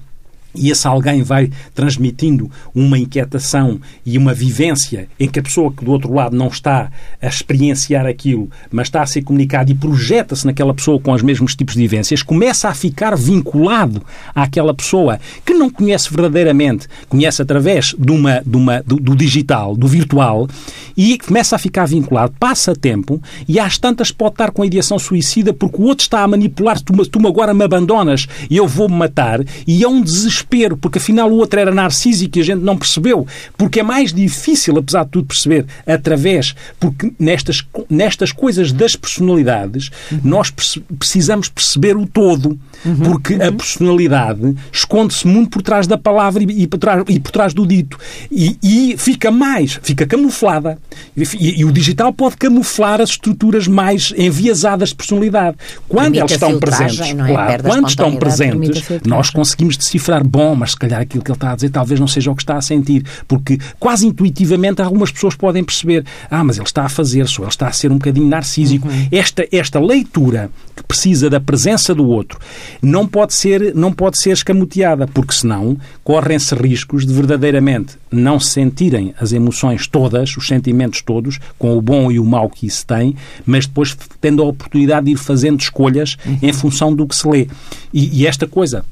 [0.56, 5.86] e esse alguém vai transmitindo uma inquietação e uma vivência em que a pessoa que
[5.86, 10.46] do outro lado não está a experienciar aquilo, mas está a ser comunicado e projeta-se
[10.46, 14.02] naquela pessoa com os mesmos tipos de vivências, começa a ficar vinculado
[14.34, 19.76] àquela pessoa que não conhece verdadeiramente, conhece através de uma, de uma, do, do digital,
[19.76, 20.48] do virtual,
[20.98, 24.98] e começa a ficar vinculado, passa tempo e às tantas pode estar com a ideação
[24.98, 28.96] suicida porque o outro está a manipular, tu, tu agora me abandonas e eu vou-me
[28.96, 32.62] matar, e é um desespero desespero, porque afinal o outro era narcísico e a gente
[32.62, 38.72] não percebeu, porque é mais difícil, apesar de tudo, perceber através, porque nestas, nestas coisas
[38.72, 40.20] das personalidades uhum.
[40.24, 40.52] nós
[40.98, 42.96] precisamos perceber o todo, uhum.
[42.98, 43.48] porque uhum.
[43.48, 47.54] a personalidade esconde-se muito por trás da palavra e, e, por, trás, e por trás
[47.54, 47.98] do dito
[48.32, 50.78] e, e fica mais, fica camuflada.
[51.16, 55.58] E, e, o digital pode camuflar as estruturas mais enviesadas de personalidade.
[55.88, 57.14] Quando elas estão presentes, é?
[57.14, 61.52] claro, quando estão presentes, nós conseguimos decifrar bom, mas se calhar aquilo que ele está
[61.52, 65.36] a dizer talvez não seja o que está a sentir, porque quase intuitivamente algumas pessoas
[65.36, 68.28] podem perceber, ah, mas ele está a fazer-se, ou ele está a ser um bocadinho
[68.28, 68.88] narcísico.
[68.88, 69.08] Uhum.
[69.12, 72.40] Esta, esta leitura que precisa da presença do outro
[72.82, 79.14] não pode ser, não pode ser escamoteada, porque senão correm-se riscos de verdadeiramente não sentirem
[79.20, 83.16] as emoções todas, os sentimentos todos, com o bom e o mau que isso tem,
[83.46, 86.40] mas depois tendo a oportunidade de ir fazendo escolhas uhum.
[86.42, 87.48] em função do que se lê.
[87.94, 88.84] E, e esta coisa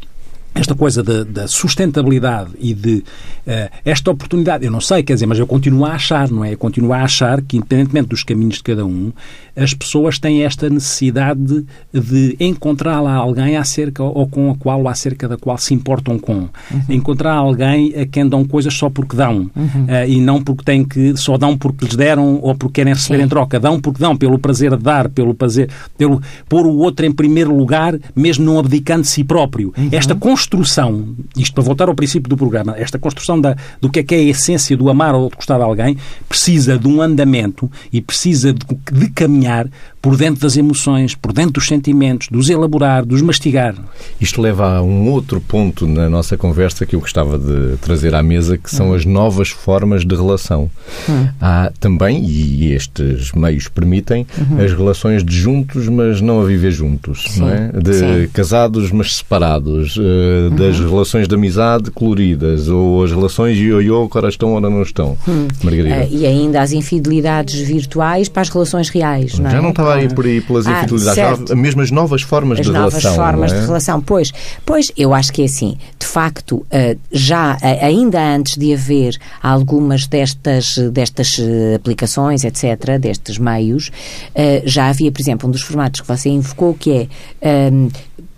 [0.60, 3.04] esta coisa da, sustentabilidade e de
[3.46, 6.54] uh, esta oportunidade, eu não sei, quer dizer, mas eu continuo a achar, não é?
[6.54, 9.12] Eu continuo a achar que, independentemente dos caminhos de cada um,
[9.56, 14.82] as pessoas têm esta necessidade de, de encontrar lá alguém acerca ou com a qual
[14.82, 16.34] ou acerca da qual se importam com.
[16.41, 16.50] Uhum.
[16.89, 19.86] Encontrar alguém a quem dão coisas só porque dão uhum.
[19.86, 23.20] uh, e não porque têm que, só dão porque lhes deram ou porque querem receber
[23.20, 23.26] Sim.
[23.26, 23.60] em troca.
[23.60, 27.56] Dão porque dão pelo prazer de dar, pelo prazer, pelo pôr o outro em primeiro
[27.56, 29.74] lugar, mesmo não abdicando de si próprio.
[29.78, 29.89] Uhum.
[29.91, 34.00] Esta construção construção, isto para voltar ao princípio do programa, esta construção da, do que
[34.00, 37.02] é que é a essência do amar ou de gostar de alguém, precisa de um
[37.02, 39.68] andamento e precisa de, de caminhar
[40.08, 43.76] por dentro das emoções, por dentro dos sentimentos, dos elaborar, dos mastigar.
[44.22, 48.24] Isto leva a um outro ponto na nossa conversa que eu gostava de trazer à
[48.24, 50.70] mesa, que são as novas formas de relação.
[51.10, 51.28] Hum.
[51.41, 54.63] Há também, e estes meios permitem, uhum.
[54.63, 57.41] as relações de juntos, mas não a viver juntos, Sim.
[57.41, 57.72] não é?
[57.74, 58.30] De Sim.
[58.32, 60.89] casados, mas separados, uh, das uhum.
[60.89, 65.17] relações de amizade coloridas, ou as relações ioiô, ora estão, ora não estão.
[65.28, 65.50] Hum.
[65.62, 66.06] Margarida.
[66.06, 69.52] Uh, e ainda as infidelidades virtuais para as relações reais, não é?
[69.52, 72.72] Já não estava aí por aí pelas ah, infidelidades, mesmo as novas formas as de
[72.72, 73.12] novas relação.
[73.12, 73.60] As novas formas é?
[73.60, 74.32] de relação, pois,
[74.66, 80.08] pois eu acho que é assim, de facto, eh, já ainda antes de haver algumas
[80.08, 83.92] destas, destas eh, aplicações, etc., destes meios,
[84.66, 87.08] já havia, por exemplo, um dos formatos que você invocou que
[87.42, 87.72] é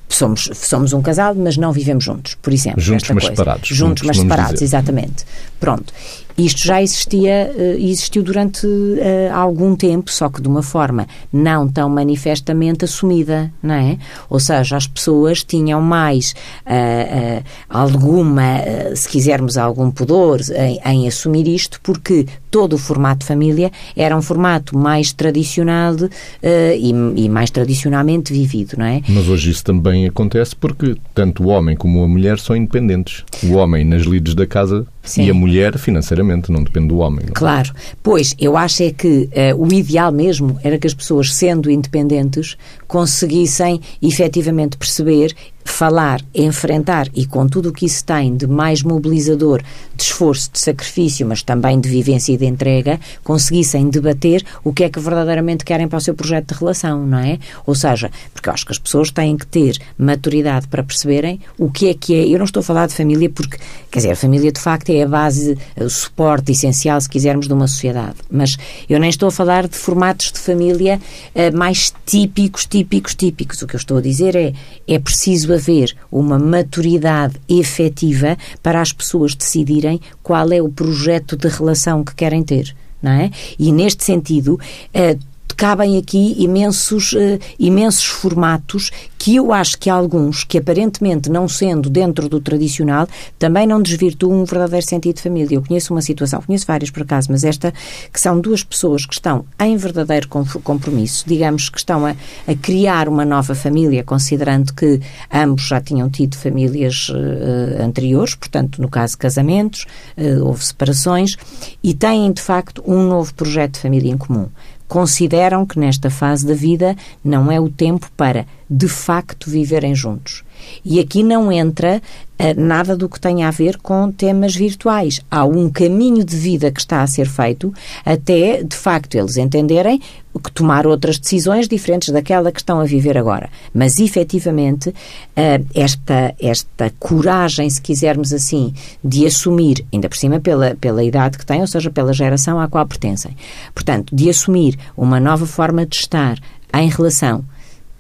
[0.10, 2.82] somos, somos um casal, mas não vivemos juntos, por exemplo.
[2.82, 3.36] Juntos, mas coisa.
[3.36, 3.70] separados.
[3.70, 4.66] Juntos, mas separados, dizer.
[4.66, 5.26] exatamente.
[5.60, 5.94] Pronto.
[6.40, 11.06] Isto já existia e uh, existiu durante uh, algum tempo, só que de uma forma
[11.34, 13.98] não tão manifestamente assumida, não é?
[14.30, 16.34] Ou seja, as pessoas tinham mais
[16.66, 18.64] uh, alguma,
[18.96, 24.22] se quisermos, algum pudor em, em, assumir isto, porque todo o formato família era um
[24.22, 25.96] formato mais tradicional
[26.42, 29.02] e, e mais tradicionalmente vivido, não é?
[29.08, 33.24] Mas hoje isso também acontece porque tanto o homem como a mulher são independentes.
[33.44, 35.26] O homem nas lides da casa Sim.
[35.26, 37.26] E a mulher, financeiramente, não depende do homem.
[37.26, 37.32] Não?
[37.32, 37.34] É?
[37.34, 37.74] Claro.
[38.04, 42.56] Pois, eu acho é que uh, o ideal mesmo era que as pessoas, sendo independentes,
[42.88, 49.62] conseguissem efetivamente perceber falar, enfrentar e com tudo o que isso tem de mais mobilizador,
[49.96, 54.84] de esforço, de sacrifício, mas também de vivência e de entrega, conseguissem debater o que
[54.84, 57.40] é que verdadeiramente querem para o seu projeto de relação, não é?
[57.66, 61.70] Ou seja, porque eu acho que as pessoas têm que ter maturidade para perceberem o
[61.70, 62.28] que é que é.
[62.28, 63.58] Eu não estou a falar de família porque,
[63.92, 67.54] quer dizer, a família de facto é a base, o suporte essencial, se quisermos, de
[67.54, 68.16] uma sociedade.
[68.30, 68.58] Mas
[68.90, 71.00] eu nem estou a falar de formatos de família
[71.36, 73.62] uh, mais típicos, típicos, típicos.
[73.62, 74.54] O que eu estou a dizer é
[74.88, 81.48] é preciso haver uma maturidade efetiva para as pessoas decidirem qual é o projeto de
[81.48, 82.76] relação que querem ter.
[83.02, 83.32] É?
[83.58, 84.60] E neste sentido,
[84.94, 85.16] eh,
[85.60, 91.90] cabem aqui imensos, uh, imensos formatos que eu acho que alguns, que aparentemente não sendo
[91.90, 93.06] dentro do tradicional,
[93.38, 95.58] também não desvirtuam um verdadeiro sentido de família.
[95.58, 97.74] Eu conheço uma situação, conheço várias por acaso, mas esta,
[98.14, 102.12] que são duas pessoas que estão em verdadeiro compromisso, digamos que estão a,
[102.48, 108.82] a criar uma nova família, considerando que ambos já tinham tido famílias uh, anteriores, portanto,
[108.82, 109.86] no caso, casamentos,
[110.18, 111.36] uh, houve separações,
[111.84, 114.48] e têm, de facto, um novo projeto de família em comum
[114.90, 120.44] consideram que nesta fase da vida não é o tempo para, de facto, viverem juntos.
[120.84, 122.02] E aqui não entra
[122.40, 125.20] uh, nada do que tenha a ver com temas virtuais.
[125.30, 127.74] Há um caminho de vida que está a ser feito
[128.06, 130.02] até, de facto, eles entenderem
[130.42, 133.50] que tomar outras decisões diferentes daquela que estão a viver agora.
[133.74, 140.76] Mas, efetivamente, uh, esta, esta coragem, se quisermos assim, de assumir, ainda por cima pela,
[140.76, 143.36] pela idade que têm, ou seja, pela geração à qual pertencem,
[143.74, 146.38] portanto, de assumir uma nova forma de estar
[146.74, 147.44] em relação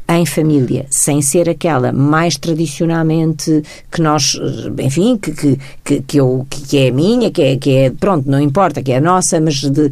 [0.09, 4.35] em família, sem ser aquela mais tradicionalmente que nós,
[4.79, 5.31] enfim, que,
[5.83, 8.99] que, que, eu, que é minha, que é, que é, pronto, não importa, que é
[8.99, 9.91] nossa, mas de,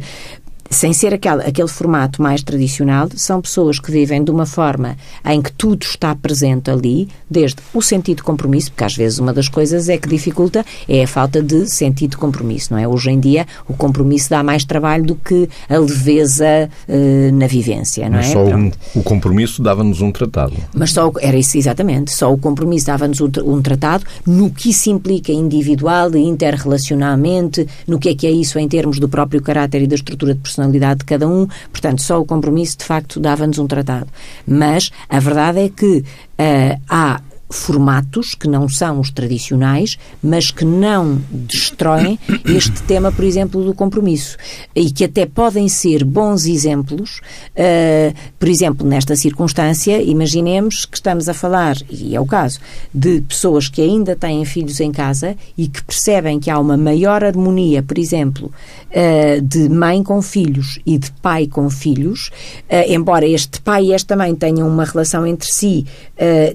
[0.70, 5.40] sem ser aquele, aquele formato mais tradicional, são pessoas que vivem de uma forma em
[5.40, 9.48] que tudo está presente ali, desde o sentido de compromisso, porque às vezes uma das
[9.48, 12.86] coisas é que dificulta é a falta de sentido de compromisso, não é?
[12.86, 18.08] Hoje em dia o compromisso dá mais trabalho do que a leveza uh, na vivência,
[18.08, 18.32] não Mas é?
[18.32, 20.54] Só um, o compromisso dava-nos um tratado.
[20.74, 24.90] Mas só, era isso exatamente, só o compromisso dava-nos um, um tratado no que isso
[24.90, 29.82] implica individual e interrelacionalmente, no que é que é isso em termos do próprio caráter
[29.82, 33.20] e da estrutura de personalidade personalidade de cada um, portanto, só o compromisso de facto
[33.20, 34.08] dava-nos um tratado.
[34.46, 40.64] Mas a verdade é que uh, há formatos que não são os tradicionais, mas que
[40.64, 44.36] não destroem este tema, por exemplo, do compromisso
[44.74, 47.20] e que até podem ser bons exemplos.
[47.50, 52.60] Uh, por exemplo, nesta circunstância, imaginemos que estamos a falar, e é o caso,
[52.92, 57.24] de pessoas que ainda têm filhos em casa e que percebem que há uma maior
[57.24, 58.52] harmonia, por exemplo,
[58.90, 62.30] uh, de mãe com filhos e de pai com filhos,
[62.70, 65.86] uh, embora este pai e esta mãe tenham uma relação entre si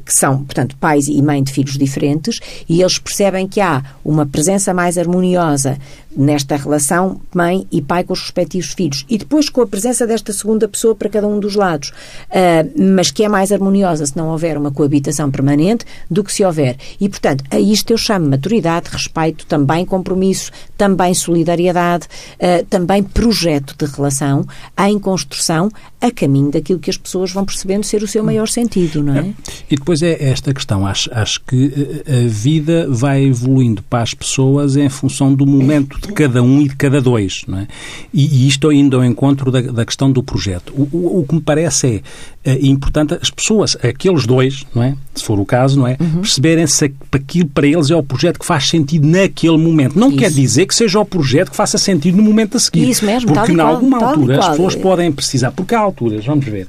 [0.06, 4.26] que são, portanto, pais e mãe de filhos diferentes, e eles percebem que há uma
[4.26, 5.78] presença mais harmoniosa
[6.16, 9.06] nesta relação mãe e pai com os respectivos filhos.
[9.10, 11.90] E depois com a presença desta segunda pessoa para cada um dos lados.
[12.30, 16.44] Uh, mas que é mais harmoniosa se não houver uma coabitação permanente do que se
[16.44, 16.76] houver.
[17.00, 23.76] E, portanto, a isto eu chamo maturidade, respeito, também compromisso, também solidariedade, uh, também projeto
[23.78, 24.46] de relação
[24.78, 25.70] em construção
[26.02, 29.20] a caminho daquilo que as pessoas vão percebendo ser o seu maior sentido, não é?
[29.20, 29.34] é.
[29.72, 30.73] E depois é esta questão.
[30.86, 36.00] Acho, acho que eh, a vida vai evoluindo para as pessoas em função do momento
[36.00, 37.44] de cada um e de cada dois.
[37.48, 37.68] Não é?
[38.14, 40.74] e, e isto indo ao encontro da, da questão do projeto.
[40.76, 42.04] O, o, o, que me parece
[42.44, 44.96] é, é importante as pessoas, aqueles dois, não é?
[45.16, 45.98] se for o caso, não é?
[46.00, 46.22] Uhum.
[46.22, 49.98] perceberem se aquilo para eles é o projeto que faz sentido naquele momento.
[49.98, 50.18] Não Isso.
[50.18, 52.90] quer dizer que seja o projeto que faça sentido no momento a seguir.
[52.90, 56.46] Isso mesmo, Porque, em alguma qual, altura, as pessoas podem precisar, porque há alturas, vamos
[56.46, 56.68] ver.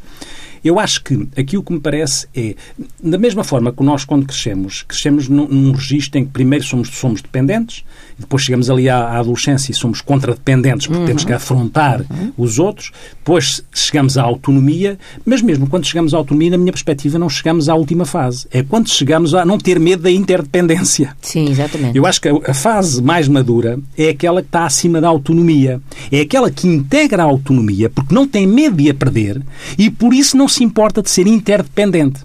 [0.65, 2.57] Eu acho que aqui o que me parece é,
[3.03, 6.89] da mesma forma que nós, quando crescemos, crescemos num, num registro em que primeiro somos,
[6.89, 7.85] somos dependentes,
[8.19, 11.07] depois chegamos ali à, à adolescência e somos contradependentes porque uhum.
[11.07, 12.33] temos que afrontar uhum.
[12.37, 17.19] os outros, depois chegamos à autonomia, mas mesmo quando chegamos à autonomia, na minha perspectiva,
[17.19, 18.47] não chegamos à última fase.
[18.51, 21.17] É quando chegamos a não ter medo da interdependência.
[21.21, 21.97] Sim, exatamente.
[21.97, 25.81] Eu acho que a, a fase mais madura é aquela que está acima da autonomia.
[26.11, 29.43] É aquela que integra a autonomia porque não tem medo de a perder
[29.79, 32.21] e por isso não se importa de ser interdependente.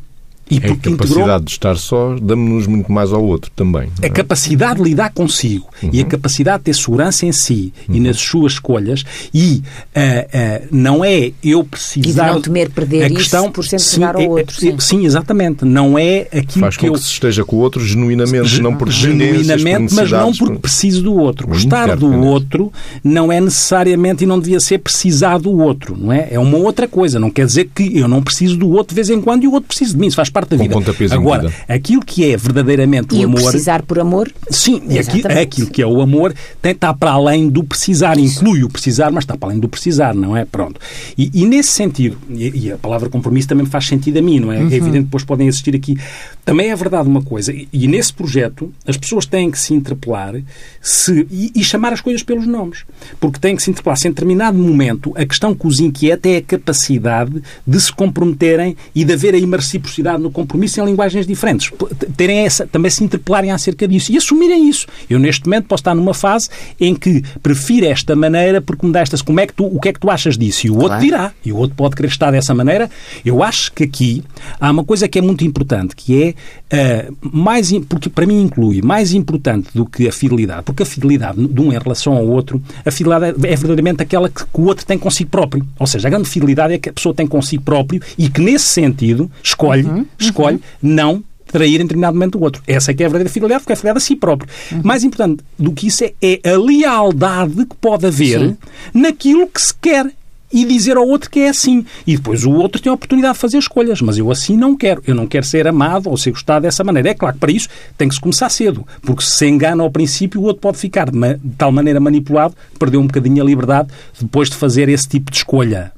[0.49, 1.39] E a capacidade integrou...
[1.39, 3.89] de estar só damos-nos muito mais ao outro também.
[4.01, 4.07] É?
[4.07, 5.89] A capacidade de lidar consigo uhum.
[5.93, 7.95] e a capacidade de ter segurança em si uhum.
[7.95, 9.61] e nas suas escolhas e
[9.95, 12.29] uh, uh, não é eu precisar...
[12.29, 14.55] E não temer perder a questão, por se entregar ao é, outro.
[14.55, 14.75] Sim.
[14.79, 15.05] sim.
[15.05, 15.65] exatamente.
[15.65, 16.93] Não é aquilo Faz que eu...
[16.93, 21.13] que se esteja com o outro genuinamente, não por Genuinamente, mas não porque preciso do
[21.13, 21.47] outro.
[21.47, 22.71] Gostar do outro
[23.03, 26.27] não é necessariamente e não devia ser precisar do outro, não é?
[26.31, 27.19] É uma outra coisa.
[27.19, 29.53] Não quer dizer que eu não preciso do outro de vez em quando e o
[29.53, 30.07] outro precisa de mim.
[30.07, 30.75] Isso faz parte da vida.
[31.11, 33.41] Agora, aquilo que é verdadeiramente e o amor.
[33.41, 34.31] precisar por amor?
[34.49, 38.63] Sim, e aquilo, aquilo que é o amor tem, está para além do precisar, inclui
[38.63, 40.45] o precisar, mas está para além do precisar, não é?
[40.45, 40.79] Pronto.
[41.17, 44.51] E, e nesse sentido, e, e, a palavra compromisso também faz sentido a mim, não
[44.51, 44.59] é?
[44.59, 44.69] Uhum.
[44.69, 45.97] É evidente que depois podem existir aqui.
[46.45, 50.35] Também é verdade uma coisa, e, e nesse projeto as pessoas têm que se interpelar
[50.81, 52.83] se, e, e, chamar as coisas pelos nomes.
[53.19, 56.37] Porque têm que se interpelar se em determinado momento a questão que os inquieta é
[56.37, 61.25] a capacidade de se comprometerem e de haver aí uma reciprocidade no compromisso em linguagens
[61.25, 61.71] diferentes.
[62.15, 64.85] Terem essa, também se interpelarem acerca disso e assumirem isso.
[65.09, 69.01] Eu, neste momento, posso estar numa fase em que prefiro esta maneira porque me dá
[69.01, 69.21] estas.
[69.21, 70.67] Como é que tu, o que é que tu achas disso?
[70.67, 71.03] E o outro claro.
[71.03, 71.31] dirá.
[71.43, 72.89] E o outro pode querer estar dessa maneira.
[73.25, 74.23] Eu acho que aqui
[74.59, 76.35] há uma coisa que é muito importante, que
[76.71, 80.85] é uh, mais, porque para mim inclui mais importante do que a fidelidade, porque a
[80.85, 84.65] fidelidade de um em relação ao outro, a fidelidade é verdadeiramente aquela que, que o
[84.65, 85.65] outro tem consigo próprio.
[85.79, 88.65] Ou seja, a grande fidelidade é que a pessoa tem consigo próprio e que, nesse
[88.65, 90.61] sentido, escolhe, uhum, escolhe uhum.
[90.81, 92.61] não trair em determinado momento o outro.
[92.67, 94.49] Essa é que é a verdadeira fidelidade, porque é fidelidade a si próprio.
[94.71, 94.81] Uhum.
[94.83, 98.57] Mais importante do que isso é, é a lealdade que pode haver Sim.
[98.93, 100.11] naquilo que se quer
[100.51, 101.85] e dizer ao outro que é assim.
[102.05, 105.01] E depois o outro tem a oportunidade de fazer escolhas, mas eu assim não quero.
[105.07, 107.09] Eu não quero ser amado ou ser gostado dessa maneira.
[107.09, 109.89] É claro que para isso tem que se começar cedo, porque se se engana ao
[109.89, 111.17] princípio, o outro pode ficar de,
[111.57, 113.87] tal maneira manipulado, perder um bocadinho a liberdade
[114.19, 115.93] depois de fazer esse tipo de escolha.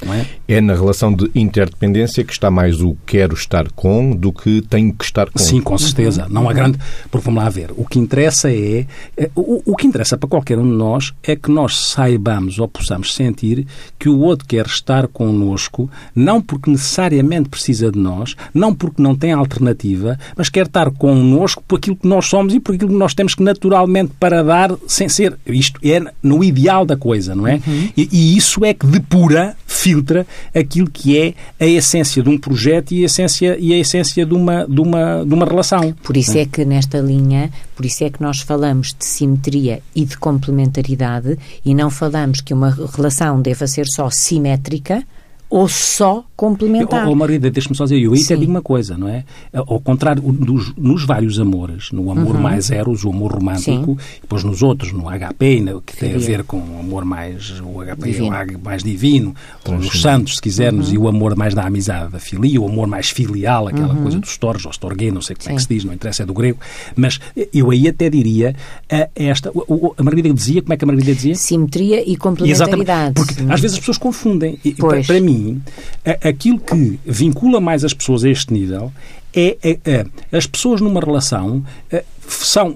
[0.48, 0.56] É?
[0.56, 4.94] é na relação de interdependência que está mais o quero estar com do que tenho
[4.94, 5.40] que estar com.
[5.40, 6.28] Sim, com certeza.
[6.30, 6.78] Não há grande.
[7.10, 7.72] Porque vamos lá ver.
[7.76, 8.86] O que interessa é.
[9.18, 12.68] é o, o que interessa para qualquer um de nós é que nós saibamos ou
[12.68, 13.66] possamos sentir
[13.98, 19.16] que o outro quer estar connosco, não porque necessariamente precisa de nós, não porque não
[19.16, 22.98] tem alternativa, mas quer estar connosco por aquilo que nós somos e por aquilo que
[22.98, 25.38] nós temos que naturalmente para dar, sem ser.
[25.46, 27.56] Isto é no ideal da coisa, não é?
[27.66, 27.90] Uhum.
[27.96, 30.26] E, e, isso é que depura, filtra
[30.56, 34.34] aquilo que é a essência de um projeto e a essência, e a essência de,
[34.34, 35.94] uma, de, uma, de uma relação.
[36.04, 36.42] Por isso é?
[36.42, 41.38] é que nesta linha, por isso é que nós falamos de simetria e de complementaridade
[41.66, 45.04] e não falamos que uma relação deva ser só simétrica simétrica
[45.52, 47.08] ou só complementar.
[47.10, 49.26] Ô, Marida, deixa-me só dizer, eu aí até digo uma coisa, não é?
[49.54, 52.42] Ao contrário, dos, nos vários amores, no amor uhum.
[52.42, 54.18] mais eros, o amor romântico, Sim.
[54.18, 57.84] e depois nos outros, no HP, que tem a ver com o amor mais, o
[57.84, 58.28] HP divino.
[58.30, 60.94] O mais divino, com os santos, se quisermos, uhum.
[60.94, 64.04] e o amor mais da amizade, da filia, o amor mais filial, aquela uhum.
[64.04, 65.52] coisa dos torres, ou storgê, não sei como Sim.
[65.52, 66.60] é que se diz, não interessa, é do grego,
[66.96, 67.20] mas
[67.54, 68.56] eu aí até diria,
[68.90, 71.36] a, esta, a Margarida dizia, como é que a Margarida dizia?
[71.36, 73.12] Simetria e complementaridade.
[73.12, 74.58] Exatamente, porque às vezes as pessoas confundem.
[74.78, 75.41] Para, para mim,
[76.24, 78.92] aquilo que vincula mais as pessoas a este nível
[79.34, 81.64] é, é, é as pessoas numa relação
[82.34, 82.76] são,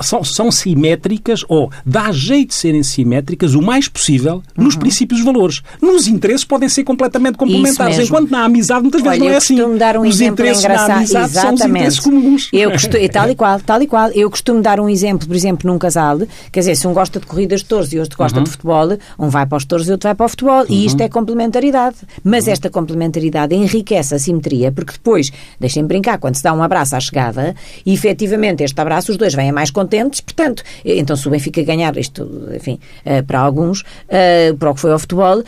[0.00, 4.80] são, são simétricas ou dá jeito de serem simétricas o mais possível nos uhum.
[4.80, 5.62] princípios e valores.
[5.80, 9.76] Nos interesses podem ser completamente complementares, enquanto na amizade muitas vezes Olha, não é assim.
[9.76, 10.88] dar um os interesses engraçado.
[10.88, 11.42] na amizade Exatamente.
[11.42, 12.48] são os interesses comuns.
[12.52, 14.10] Eu costumo, tal e qual, tal e qual.
[14.10, 16.18] Eu costumo dar um exemplo, por exemplo, num casal,
[16.50, 18.44] quer dizer, se um gosta de corridas de touros e outro gosta uhum.
[18.44, 20.60] de futebol, um vai para os touros e outro vai para o futebol.
[20.60, 20.66] Uhum.
[20.68, 21.06] E isto uhum.
[21.06, 21.96] é complementaridade.
[22.24, 26.96] Mas esta complementaridade enriquece a simetria, porque depois, deixem brincar, quando se dá um abraço
[26.96, 31.30] à chegada, e efetivamente este abraço os dois vêm mais contentes, portanto, então se o
[31.30, 35.42] Benfica ganhar isto, enfim, uh, para alguns, uh, para o que foi ao futebol,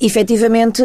[0.00, 0.82] efetivamente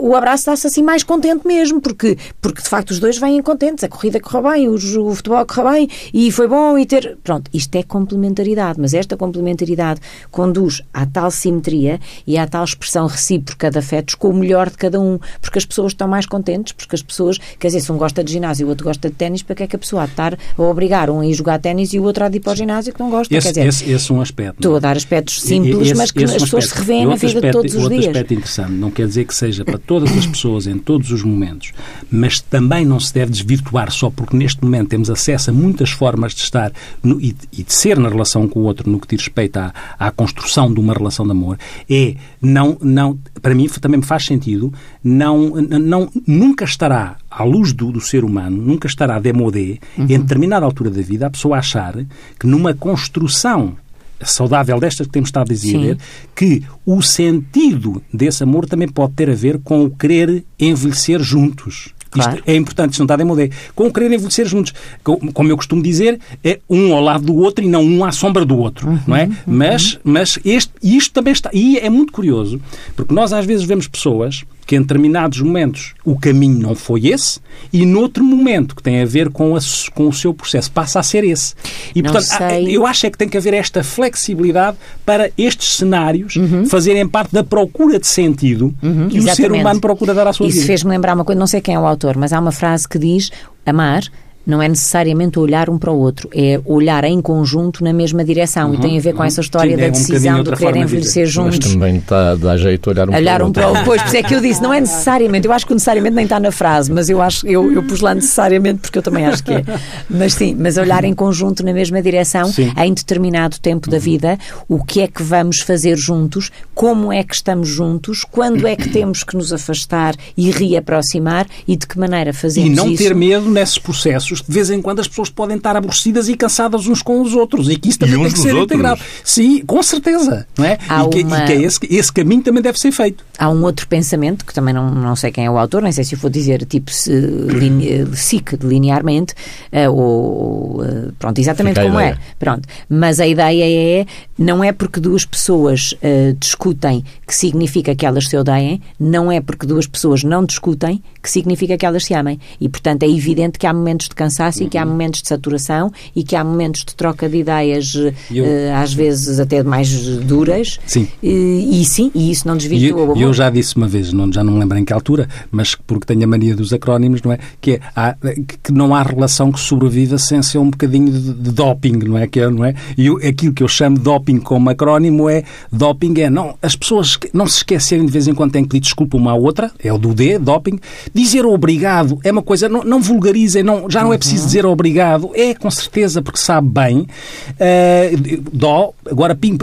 [0.00, 3.84] o abraço dá-se assim mais contente mesmo, porque, porque de facto os dois vêm contentes,
[3.84, 7.16] a corrida correu bem, o, futebol correu bem e foi bom e ter.
[7.22, 10.00] Pronto, isto é complementaridade, mas esta complementaridade
[10.30, 14.76] conduz à tal simetria e à tal expressão recíproca de afetos com o melhor de
[14.76, 17.96] cada um, porque as pessoas estão mais contentes, porque as pessoas, quer dizer, se um
[17.96, 20.04] gosta de ginásio e o outro gosta de ténis, para que é que a pessoa
[20.04, 22.40] de estar a obrigar um a ir jogar ténis e o outro há de ir
[22.40, 23.32] para o ginásio que não gosta.
[23.32, 24.56] Esse, Quer dizer, esse, esse é um aspecto.
[24.56, 27.26] Estou a dar aspectos simples, esse, mas que as um pessoas se revêem na vida
[27.26, 28.06] aspecto, de todos os outro dias.
[28.06, 31.22] Outro aspecto interessante, não quer dizer que seja para todas as pessoas em todos os
[31.22, 31.72] momentos,
[32.10, 36.34] mas também não se deve desvirtuar só porque neste momento temos acesso a muitas formas
[36.34, 36.72] de estar
[37.02, 39.72] no, e, e, de ser na relação com o outro no que diz respeito à,
[39.98, 44.24] à construção de uma relação de amor, é não, não, para mim também me faz
[44.24, 44.72] sentido,
[45.02, 50.04] não, não, nunca estará à luz do, do ser humano, nunca estará demodé, uhum.
[50.04, 51.94] em determinada altura da vida, a pessoa achar
[52.38, 53.76] que numa construção
[54.20, 56.00] saudável desta que temos estado a dizer, Sim.
[56.34, 61.94] que o sentido desse amor também pode ter a ver com o querer envelhecer juntos.
[62.10, 62.36] Claro.
[62.36, 63.48] Isto é importante, isto não está de moda.
[63.74, 64.72] Com o querer envelhecer juntos.
[65.04, 68.44] Como eu costumo dizer, é um ao lado do outro e não um à sombra
[68.44, 68.88] do outro.
[68.88, 69.24] Uhum, não é?
[69.24, 69.34] Uhum.
[69.46, 71.50] Mas, mas este, isto também está.
[71.52, 72.60] E é muito curioso,
[72.96, 77.40] porque nós às vezes vemos pessoas que em determinados momentos o caminho não foi esse
[77.72, 79.60] e noutro momento que tem a ver com, a,
[79.94, 81.54] com o seu processo passa a ser esse.
[81.94, 82.76] E, não portanto, sei.
[82.76, 86.66] eu acho é que tem que haver esta flexibilidade para estes cenários uhum.
[86.66, 89.30] fazerem parte da procura de sentido uhum, que exatamente.
[89.30, 90.58] o ser humano procura dar à sua Isso vida.
[90.58, 92.86] Isso fez-me lembrar uma coisa, não sei quem é o autor, mas há uma frase
[92.86, 93.30] que diz
[93.64, 94.02] amar
[94.48, 98.70] não é necessariamente olhar um para o outro, é olhar em conjunto na mesma direção.
[98.70, 99.26] Uhum, e tem a ver com uhum.
[99.26, 101.58] essa história Sim, da é decisão um de querer envelhecer de juntos.
[101.58, 103.62] Mas também está, dá jeito olhar um olhar para o outro.
[103.62, 105.66] Um para o Pois, por isso é que eu disse, não é necessariamente, eu acho
[105.66, 108.98] que necessariamente nem está na frase, mas eu acho, eu, eu pus lá necessariamente porque
[108.98, 109.64] eu também acho que é.
[110.08, 112.72] Mas sim, mas olhar em conjunto na mesma direção, sim.
[112.74, 117.34] em determinado tempo da vida, o que é que vamos fazer juntos, como é que
[117.34, 122.32] estamos juntos, quando é que temos que nos afastar e reaproximar e de que maneira
[122.32, 122.80] fazemos isso.
[122.80, 123.02] E não isso.
[123.02, 126.86] ter medo nesses processos de vez em quando as pessoas podem estar aborrecidas e cansadas
[126.86, 129.00] uns com os outros e que isso também tem que ser integrado.
[129.24, 130.46] Sim, com certeza.
[130.56, 130.78] Não é?
[130.88, 131.38] Há e que, uma...
[131.38, 133.24] e que é esse, esse caminho também deve ser feito.
[133.38, 136.04] Há um outro pensamento, que também não, não sei quem é o autor, nem sei
[136.04, 139.34] se eu vou dizer tipo se, line, SIC, linearmente,
[139.72, 142.16] uh, ou uh, pronto, exatamente Fica como é.
[142.38, 142.68] Pronto.
[142.88, 144.06] Mas a ideia é,
[144.38, 149.40] não é porque duas pessoas uh, discutem que significa que elas se odeiem, não é
[149.40, 152.40] porque duas pessoas não discutem que significa que elas se amem.
[152.60, 154.27] E, portanto, é evidente que há momentos de cansaço
[154.60, 154.66] uhum.
[154.66, 154.90] e que há uhum.
[154.90, 158.44] momentos de saturação e que há momentos de troca de ideias, eu...
[158.44, 160.78] uh, às vezes até mais duras.
[160.86, 161.08] Sim.
[161.22, 162.56] E, e sim, e isso não
[162.96, 163.20] o amor.
[163.20, 166.06] Eu já disse uma vez, não, já não me lembro em que altura, mas porque
[166.06, 167.38] tenho a mania dos acrónimos, não é?
[167.60, 168.16] Que, é, há,
[168.62, 172.26] que não há relação que sobreviva sem ser um bocadinho de, de doping, não é?
[172.26, 172.74] Que é, não é?
[172.96, 176.76] E eu, aquilo que eu chamo de doping como acrónimo é doping é não, as
[176.76, 179.70] pessoas não se esquecerem de vez em quando têm que pedir desculpa uma à outra,
[179.78, 180.78] é o do D, doping.
[181.14, 185.30] Dizer obrigado é uma coisa, não, não vulgarizem, não, já não é preciso dizer obrigado,
[185.34, 187.00] é com certeza porque sabe bem.
[187.00, 189.56] Uh, dó, agora pim,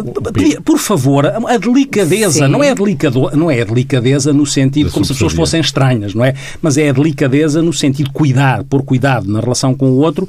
[0.63, 5.05] por favor, a delicadeza, não é a delicado, não é a delicadeza no sentido como
[5.05, 6.33] se as pessoas fossem estranhas, não é?
[6.61, 10.27] Mas é a delicadeza no sentido de cuidar, pôr cuidado na relação com o outro,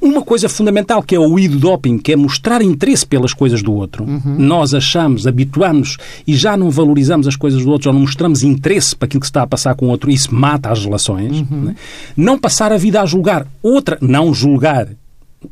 [0.00, 3.72] uma coisa fundamental que é o ido doping, que é mostrar interesse pelas coisas do
[3.72, 4.04] outro.
[4.04, 4.36] Uhum.
[4.38, 5.96] Nós achamos, habituamos
[6.26, 9.26] e já não valorizamos as coisas do outro, já não mostramos interesse para aquilo que
[9.26, 10.10] se está a passar com o outro.
[10.10, 11.40] Isso mata as relações.
[11.40, 11.64] Uhum.
[11.64, 11.76] Né?
[12.16, 13.46] Não passar a vida a julgar.
[13.62, 14.88] Outra, não julgar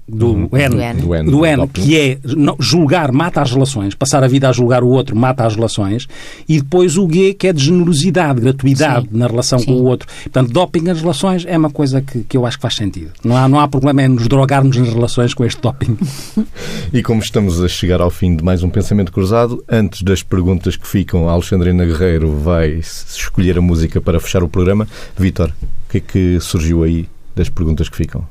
[0.08, 0.48] do Uhum.
[0.52, 1.00] N, Do N.
[1.00, 4.52] Do N, do N, que é não- julgar mata as relações, passar a vida a
[4.52, 6.08] julgar o outro mata as relações,
[6.48, 9.16] e depois o G, que é de generosidade, gratuidade Sim.
[9.16, 9.80] na relação com Sim.
[9.80, 10.08] o outro.
[10.24, 13.10] Portanto, doping as relações é uma coisa que, que eu acho que faz sentido.
[13.24, 15.96] Não há, não há problema em nos drogarmos nas relações com este doping.
[16.92, 20.76] E como estamos a chegar ao fim de mais um Pensamento Cruzado, antes das perguntas
[20.76, 24.86] que ficam, a Alexandrina Guerreiro vai escolher a música para fechar o programa.
[25.18, 28.24] Vítor, o que é que surgiu aí das perguntas que ficam?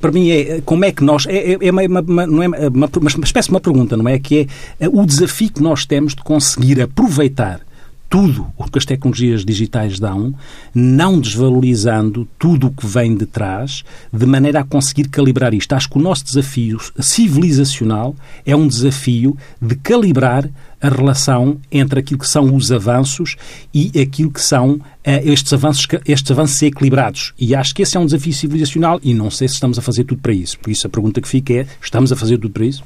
[0.00, 2.88] Para mim é como é que nós é, é- é uma, uma- não é uma,
[2.96, 4.18] uma espécie de uma pergunta, não é?
[4.18, 4.48] Que
[4.78, 7.60] é o desafio que nós temos de conseguir aproveitar
[8.08, 10.34] tudo o que as tecnologias digitais dão,
[10.74, 15.72] não desvalorizando tudo o que vem de trás, de maneira a conseguir calibrar isto.
[15.74, 20.48] Acho que o nosso desafio civilizacional é um desafio de calibrar
[20.82, 23.36] a relação entre aquilo que são os avanços
[23.72, 27.32] e aquilo que são eh, estes avanços, estes avanços equilibrados.
[27.38, 30.04] E acho que esse é um desafio civilizacional e não sei se estamos a fazer
[30.04, 30.58] tudo para isso.
[30.58, 32.82] Por isso a pergunta que fica é, estamos a fazer tudo para isso?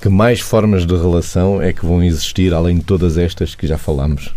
[0.00, 3.78] Que mais formas de relação é que vão existir, além de todas estas que já
[3.78, 4.30] falámos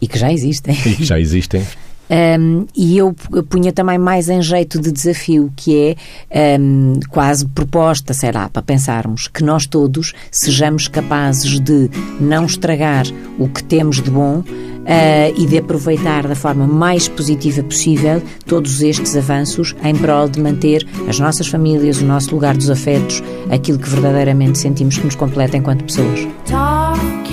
[0.00, 0.74] E que já existem.
[0.86, 1.64] e que já existem?
[2.10, 3.14] Um, e eu
[3.48, 5.96] punha também mais em jeito de desafio, que
[6.28, 11.88] é um, quase proposta, sei lá, para pensarmos que nós todos sejamos capazes de
[12.20, 13.06] não estragar
[13.38, 14.44] o que temos de bom uh,
[15.36, 20.86] e de aproveitar da forma mais positiva possível todos estes avanços em prol de manter
[21.08, 25.56] as nossas famílias, o nosso lugar dos afetos, aquilo que verdadeiramente sentimos que nos completa
[25.56, 26.26] enquanto pessoas.
[26.46, 27.29] Talk